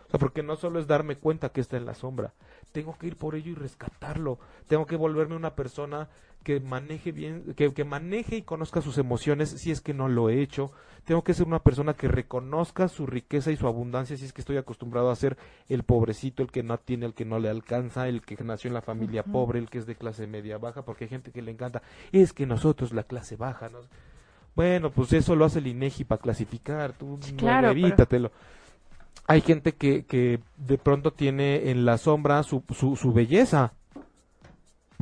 [0.07, 2.35] O sea, porque no solo es darme cuenta que está en la sombra,
[2.73, 6.09] tengo que ir por ello y rescatarlo, tengo que volverme una persona
[6.43, 10.29] que maneje bien, que, que maneje y conozca sus emociones si es que no lo
[10.29, 10.73] he hecho,
[11.05, 14.41] tengo que ser una persona que reconozca su riqueza y su abundancia si es que
[14.41, 15.37] estoy acostumbrado a ser
[15.69, 18.75] el pobrecito, el que no tiene, el que no le alcanza, el que nació en
[18.75, 21.53] la familia pobre, el que es de clase media baja, porque hay gente que le
[21.53, 23.79] encanta, es que nosotros la clase baja, ¿no?
[24.57, 28.33] Bueno, pues eso lo hace el INEGI para clasificar, tú Sí, no, claro, pero- evítatelo.
[29.27, 33.73] Hay gente que, que de pronto tiene en la sombra su, su, su belleza.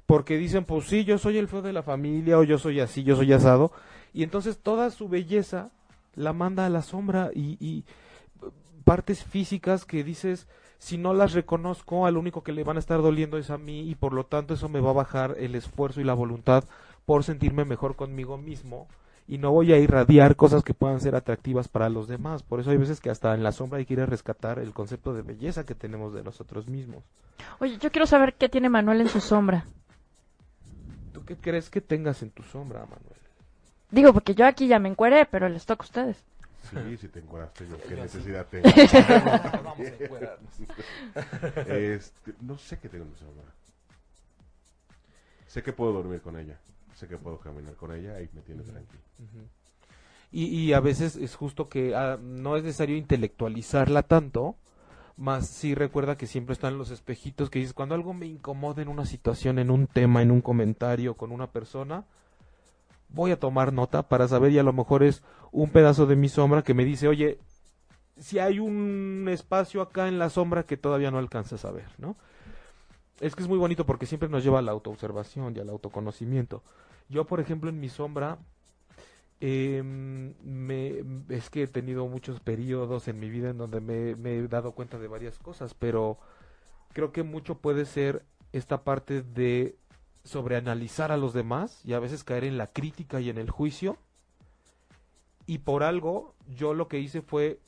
[0.06, 3.04] Porque dicen, pues sí, yo soy el feo de la familia, o yo soy así,
[3.04, 3.72] yo soy asado.
[4.12, 5.70] Y entonces toda su belleza
[6.14, 7.84] la manda a la sombra y, y
[8.84, 10.48] partes físicas que dices,
[10.78, 13.88] si no las reconozco, al único que le van a estar doliendo es a mí
[13.88, 16.64] y por lo tanto eso me va a bajar el esfuerzo y la voluntad
[17.04, 18.88] por sentirme mejor conmigo mismo
[19.30, 22.42] y no voy a irradiar cosas que puedan ser atractivas para los demás.
[22.42, 24.72] Por eso hay veces que hasta en la sombra hay que ir a rescatar el
[24.72, 27.04] concepto de belleza que tenemos de nosotros mismos.
[27.60, 29.66] Oye, yo quiero saber qué tiene Manuel en su sombra.
[31.12, 33.20] ¿Tú qué crees que tengas en tu sombra, Manuel?
[33.92, 36.24] Digo, porque yo aquí ya me encueré, pero les toca a ustedes.
[36.68, 38.02] Sí, si te encuadraste yo, qué Yo sí.
[38.02, 38.68] necesidad tengo.
[39.62, 40.50] Vamos a encuerarnos.
[41.68, 43.44] Este, no sé qué tengo en mi sombra.
[45.46, 46.58] Sé que puedo dormir con ella.
[47.00, 49.00] Sé que puedo caminar con ella y me tiene tranquilo.
[50.30, 54.56] Y, y a veces es justo que ah, no es necesario intelectualizarla tanto,
[55.16, 58.88] más sí recuerda que siempre están los espejitos que dices, cuando algo me incomoda en
[58.88, 62.04] una situación, en un tema, en un comentario con una persona,
[63.08, 65.22] voy a tomar nota para saber y a lo mejor es
[65.52, 67.38] un pedazo de mi sombra que me dice, oye,
[68.18, 72.14] si hay un espacio acá en la sombra que todavía no alcanzas a ver, ¿no?
[73.20, 76.62] Es que es muy bonito porque siempre nos lleva a la autoobservación y al autoconocimiento.
[77.10, 78.38] Yo, por ejemplo, en mi sombra,
[79.40, 84.36] em, me, es que he tenido muchos periodos en mi vida en donde me, me
[84.36, 86.18] he dado cuenta de varias cosas, pero
[86.92, 89.76] creo que mucho puede ser esta parte de
[90.24, 93.96] sobreanalizar a los demás y a veces caer en la crítica y en el juicio.
[95.46, 97.58] Y por algo, yo lo que hice fue,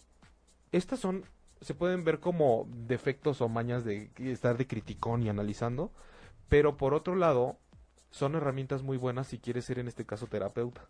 [0.71, 1.25] estas son,
[1.61, 5.91] se pueden ver como defectos o mañas de estar de criticón y analizando,
[6.49, 7.57] pero por otro lado,
[8.13, 10.83] son herramientas muy buenas si quieres ser en este caso terapeuta.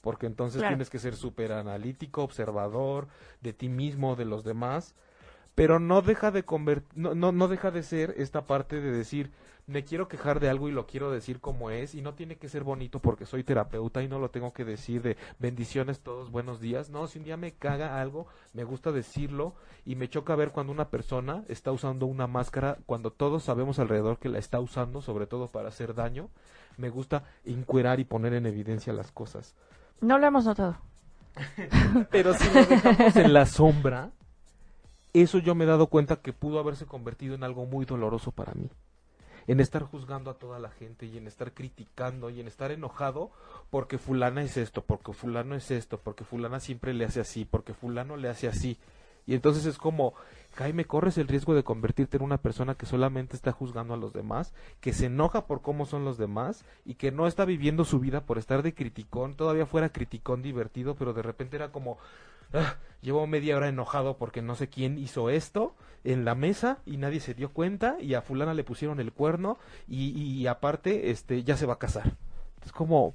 [0.00, 0.74] Porque entonces Claro.
[0.74, 3.08] tienes que ser súper analítico, observador
[3.40, 4.94] de ti mismo, de los demás,
[5.54, 9.30] pero no deja de convert- no, no, no deja de ser esta parte de decir,
[9.70, 12.48] me quiero quejar de algo y lo quiero decir como es y no tiene que
[12.48, 16.60] ser bonito porque soy terapeuta y no lo tengo que decir de bendiciones todos, buenos
[16.60, 16.90] días.
[16.90, 19.54] No, si un día me caga algo, me gusta decirlo
[19.86, 24.18] y me choca ver cuando una persona está usando una máscara cuando todos sabemos alrededor
[24.18, 26.30] que la está usando, sobre todo para hacer daño.
[26.76, 29.54] Me gusta encuerar y poner en evidencia las cosas.
[30.00, 30.78] No lo hemos notado.
[32.10, 34.10] Pero si lo dejamos en la sombra,
[35.12, 38.52] eso yo me he dado cuenta que pudo haberse convertido en algo muy doloroso para
[38.54, 38.68] mí
[39.50, 43.32] en estar juzgando a toda la gente y en estar criticando y en estar enojado
[43.70, 47.74] porque fulana es esto, porque fulano es esto, porque fulana siempre le hace así, porque
[47.74, 48.78] fulano le hace así.
[49.26, 50.14] Y entonces es como,
[50.54, 54.12] Jaime, corres el riesgo de convertirte en una persona que solamente está juzgando a los
[54.12, 57.98] demás, que se enoja por cómo son los demás y que no está viviendo su
[57.98, 61.98] vida por estar de criticón, todavía fuera criticón divertido, pero de repente era como,
[62.52, 65.74] ah, llevo media hora enojado porque no sé quién hizo esto
[66.04, 69.58] en la mesa y nadie se dio cuenta y a fulana le pusieron el cuerno
[69.88, 72.16] y, aparte este ya se va a casar.
[72.64, 73.14] Es como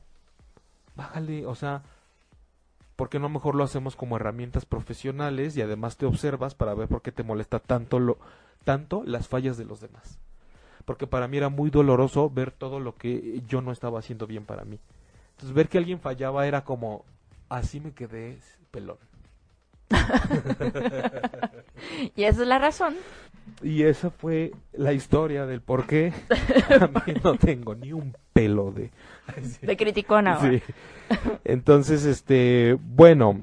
[0.95, 1.83] bájale, o sea,
[2.95, 6.88] ¿por qué no mejor lo hacemos como herramientas profesionales y además te observas para ver
[6.88, 8.17] por qué te molesta tanto lo
[8.63, 10.19] tanto las fallas de los demás?
[10.86, 14.45] Porque para mí era muy doloroso ver todo lo que yo no estaba haciendo bien
[14.45, 14.79] para mí.
[15.31, 17.03] Entonces ver que alguien fallaba era como
[17.49, 18.39] así me quedé
[18.71, 18.97] pelón.
[22.15, 22.95] Y esa es la razón.
[23.61, 26.13] Y esa fue la historia del por qué
[26.79, 28.91] también no tengo ni un pelo de...
[29.61, 30.39] De criticona.
[30.41, 30.61] Sí.
[31.43, 33.39] Entonces, este, bueno,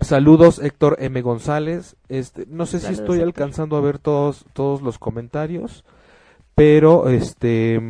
[0.00, 1.20] saludos Héctor M.
[1.22, 1.96] González.
[2.08, 5.84] Este, no sé si estoy alcanzando a ver todos, todos los comentarios,
[6.54, 7.80] pero este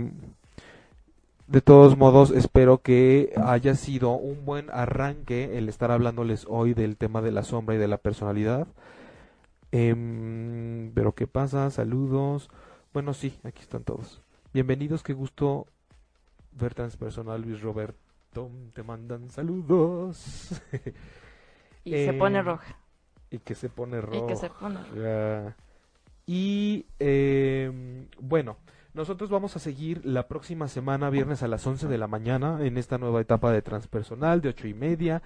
[1.52, 6.96] de todos modos, espero que haya sido un buen arranque el estar hablándoles hoy del
[6.96, 8.66] tema de la sombra y de la personalidad.
[9.70, 11.68] Em, pero ¿qué pasa?
[11.68, 12.48] Saludos.
[12.94, 14.22] Bueno, sí, aquí están todos.
[14.54, 15.66] Bienvenidos, qué gusto
[16.52, 18.50] ver transpersonal Luis Roberto.
[18.72, 20.58] Te mandan saludos.
[21.84, 22.78] y se pone Em, roja.
[23.30, 24.24] Y que se pone roja.
[24.24, 25.54] Y que se pone roja.
[26.24, 28.56] Y em, bueno,
[28.94, 32.76] nosotros vamos a seguir la próxima semana, viernes a las 11 de la mañana, en
[32.76, 35.22] esta nueva etapa de transpersonal de ocho y media.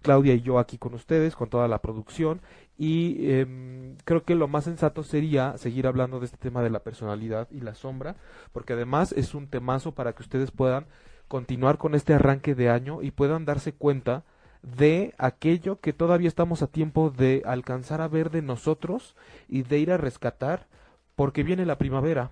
[0.00, 2.40] Claudia y yo aquí con ustedes, con toda la producción.
[2.76, 6.80] Y em, creo que lo más sensato sería seguir hablando de este tema de la
[6.80, 8.16] personalidad y la sombra,
[8.52, 10.86] porque además es un temazo para que ustedes puedan
[11.28, 14.24] continuar con este arranque de año y puedan darse cuenta
[14.62, 19.16] de aquello que todavía estamos a tiempo de alcanzar a ver de nosotros
[19.48, 20.66] y de ir a rescatar,
[21.14, 22.30] porque viene la primavera.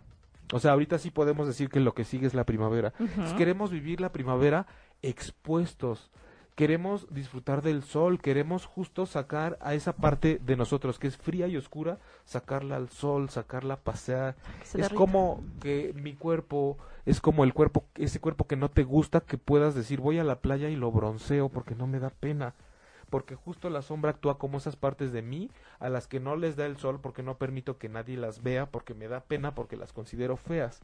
[0.53, 2.93] O sea, ahorita sí podemos decir que lo que sigue es la primavera.
[2.99, 4.67] Entonces, queremos vivir la primavera
[5.03, 6.11] expuestos.
[6.57, 11.47] Queremos disfrutar del sol, queremos justo sacar a esa parte de nosotros que es fría
[11.47, 14.37] y oscura, sacarla al sol, sacarla a pasear.
[14.63, 14.95] Se Es derrita.
[14.97, 16.77] como que mi cuerpo,
[17.07, 20.25] es como el cuerpo, ese cuerpo que no te gusta, que puedas decir voy a
[20.25, 22.55] la playa y lo bronceo porque no me da pena.
[23.11, 25.51] Porque justo la sombra actúa como esas partes de mí
[25.81, 28.67] a las que no les da el sol porque no permito que nadie las vea,
[28.67, 30.81] porque me da pena, porque las considero feas.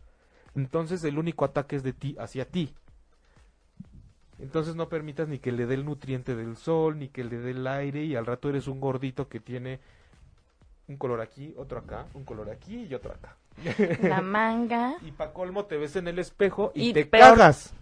[0.56, 2.74] Entonces el único ataque es de ti hacia ti.
[4.38, 7.52] Entonces no permitas ni que le dé el nutriente del sol, ni que le dé
[7.52, 9.80] el aire y al rato eres un gordito que tiene
[10.88, 13.36] un color aquí, otro acá, un color aquí y otro acá.
[14.02, 14.96] La manga.
[15.02, 17.36] Y pa' colmo te ves en el espejo y, Y te peor.
[17.36, 17.72] cagas.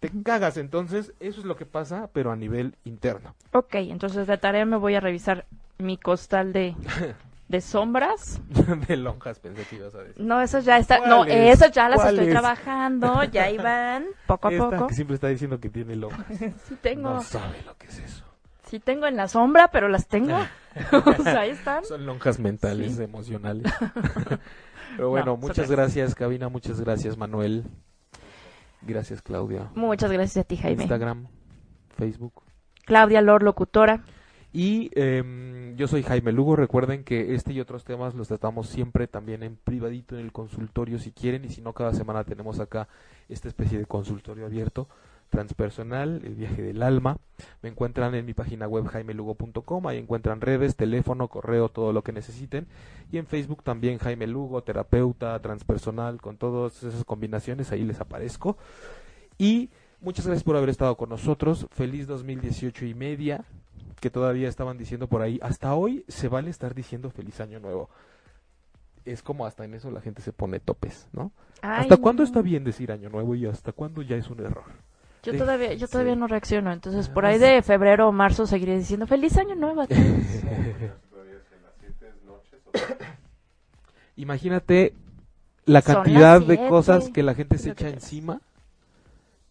[0.00, 0.56] Te cagas.
[0.56, 3.34] Entonces, eso es lo que pasa, pero a nivel interno.
[3.52, 5.46] Ok, entonces de tarea me voy a revisar
[5.78, 6.74] mi costal de,
[7.48, 8.40] de sombras.
[8.88, 10.22] de lonjas pensé que ibas a decir.
[10.24, 11.54] No, esas ya está, no, ¿Cuáles?
[11.54, 14.86] esas ya las estoy trabajando, ya iban poco a Esta poco.
[14.88, 16.26] que siempre está diciendo que tiene lonjas.
[16.68, 18.24] Sí tengo, No sabe lo que es eso.
[18.64, 20.36] sí tengo en la sombra, pero las tengo.
[20.92, 21.84] o sea, ahí están.
[21.84, 23.02] Son lonjas mentales, Sí.
[23.02, 23.72] emocionales.
[24.96, 26.48] pero bueno, No, muchas gracias, Cabina.
[26.48, 27.64] Muchas gracias, Manuel.
[28.82, 29.70] Gracias, Claudia.
[29.74, 30.82] Muchas gracias a ti, Jaime.
[30.82, 31.26] Instagram,
[31.96, 32.42] Facebook.
[32.84, 34.04] Claudia Lor, locutora.
[34.52, 36.56] Y em, yo soy Jaime Lugo.
[36.56, 40.98] Recuerden que este y otros temas los tratamos siempre también en privadito en el consultorio
[40.98, 41.44] si quieren.
[41.44, 42.88] Y si no, cada semana tenemos acá
[43.28, 44.88] esta especie de consultorio abierto,
[45.28, 47.18] transpersonal, el viaje del alma.
[47.62, 49.86] Me encuentran en mi página web jaimelugo.com.
[49.86, 52.66] Ahí encuentran redes, teléfono, correo, todo lo que necesiten.
[53.12, 57.72] Y en Facebook también Jaime Lugo, terapeuta, transpersonal, con todas esas combinaciones.
[57.72, 58.56] Ahí les aparezco.
[59.38, 59.70] Y
[60.00, 61.66] muchas gracias por haber estado con nosotros.
[61.70, 63.44] Feliz 2018 y media
[64.00, 67.90] que todavía estaban diciendo por ahí, hasta hoy se vale estar diciendo feliz año nuevo.
[69.04, 71.32] Es como hasta en eso la gente se pone topes, ¿no?
[71.62, 74.64] Ay, ¿Hasta cuándo está bien decir año nuevo y hasta cuándo ya es un error?
[75.22, 75.92] Yo todavía, yo sí.
[75.92, 77.40] todavía no reacciono, entonces por Ah, ahí sí.
[77.40, 79.84] de febrero o marzo seguiré diciendo feliz año nuevo
[84.16, 84.94] Imagínate
[85.64, 88.40] la cantidad de cosas que la gente se echa encima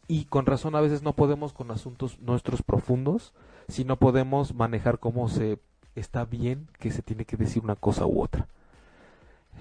[0.08, 3.34] y con razón a veces no podemos con asuntos nuestros profundos
[3.68, 5.60] si no podemos manejar cómo se
[5.96, 8.48] está bien que se tiene que decir una cosa u otra.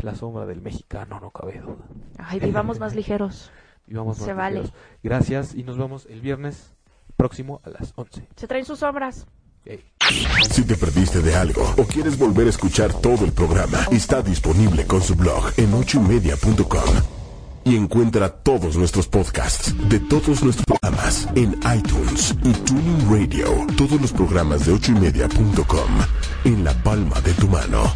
[0.02, 1.84] La sombra del mexicano, no cabe duda.
[2.18, 3.50] Ay, vivamos más ligeros.
[3.86, 4.62] Y vamos Se vale.
[5.02, 6.72] Gracias y nos vemos el viernes
[7.16, 8.26] próximo a las 11.
[8.36, 9.26] Se traen sus sombras.
[9.64, 9.84] Ey.
[10.50, 14.86] Si te perdiste de algo o quieres volver a escuchar todo el programa, está disponible
[14.86, 16.94] con su blog en ochoymedia.com.
[17.64, 23.66] Y encuentra todos nuestros podcasts de todos nuestros programas en iTunes y Tuning Radio.
[23.76, 25.90] Todos los programas de ochoymedia.com
[26.44, 27.92] en la palma de tu mano.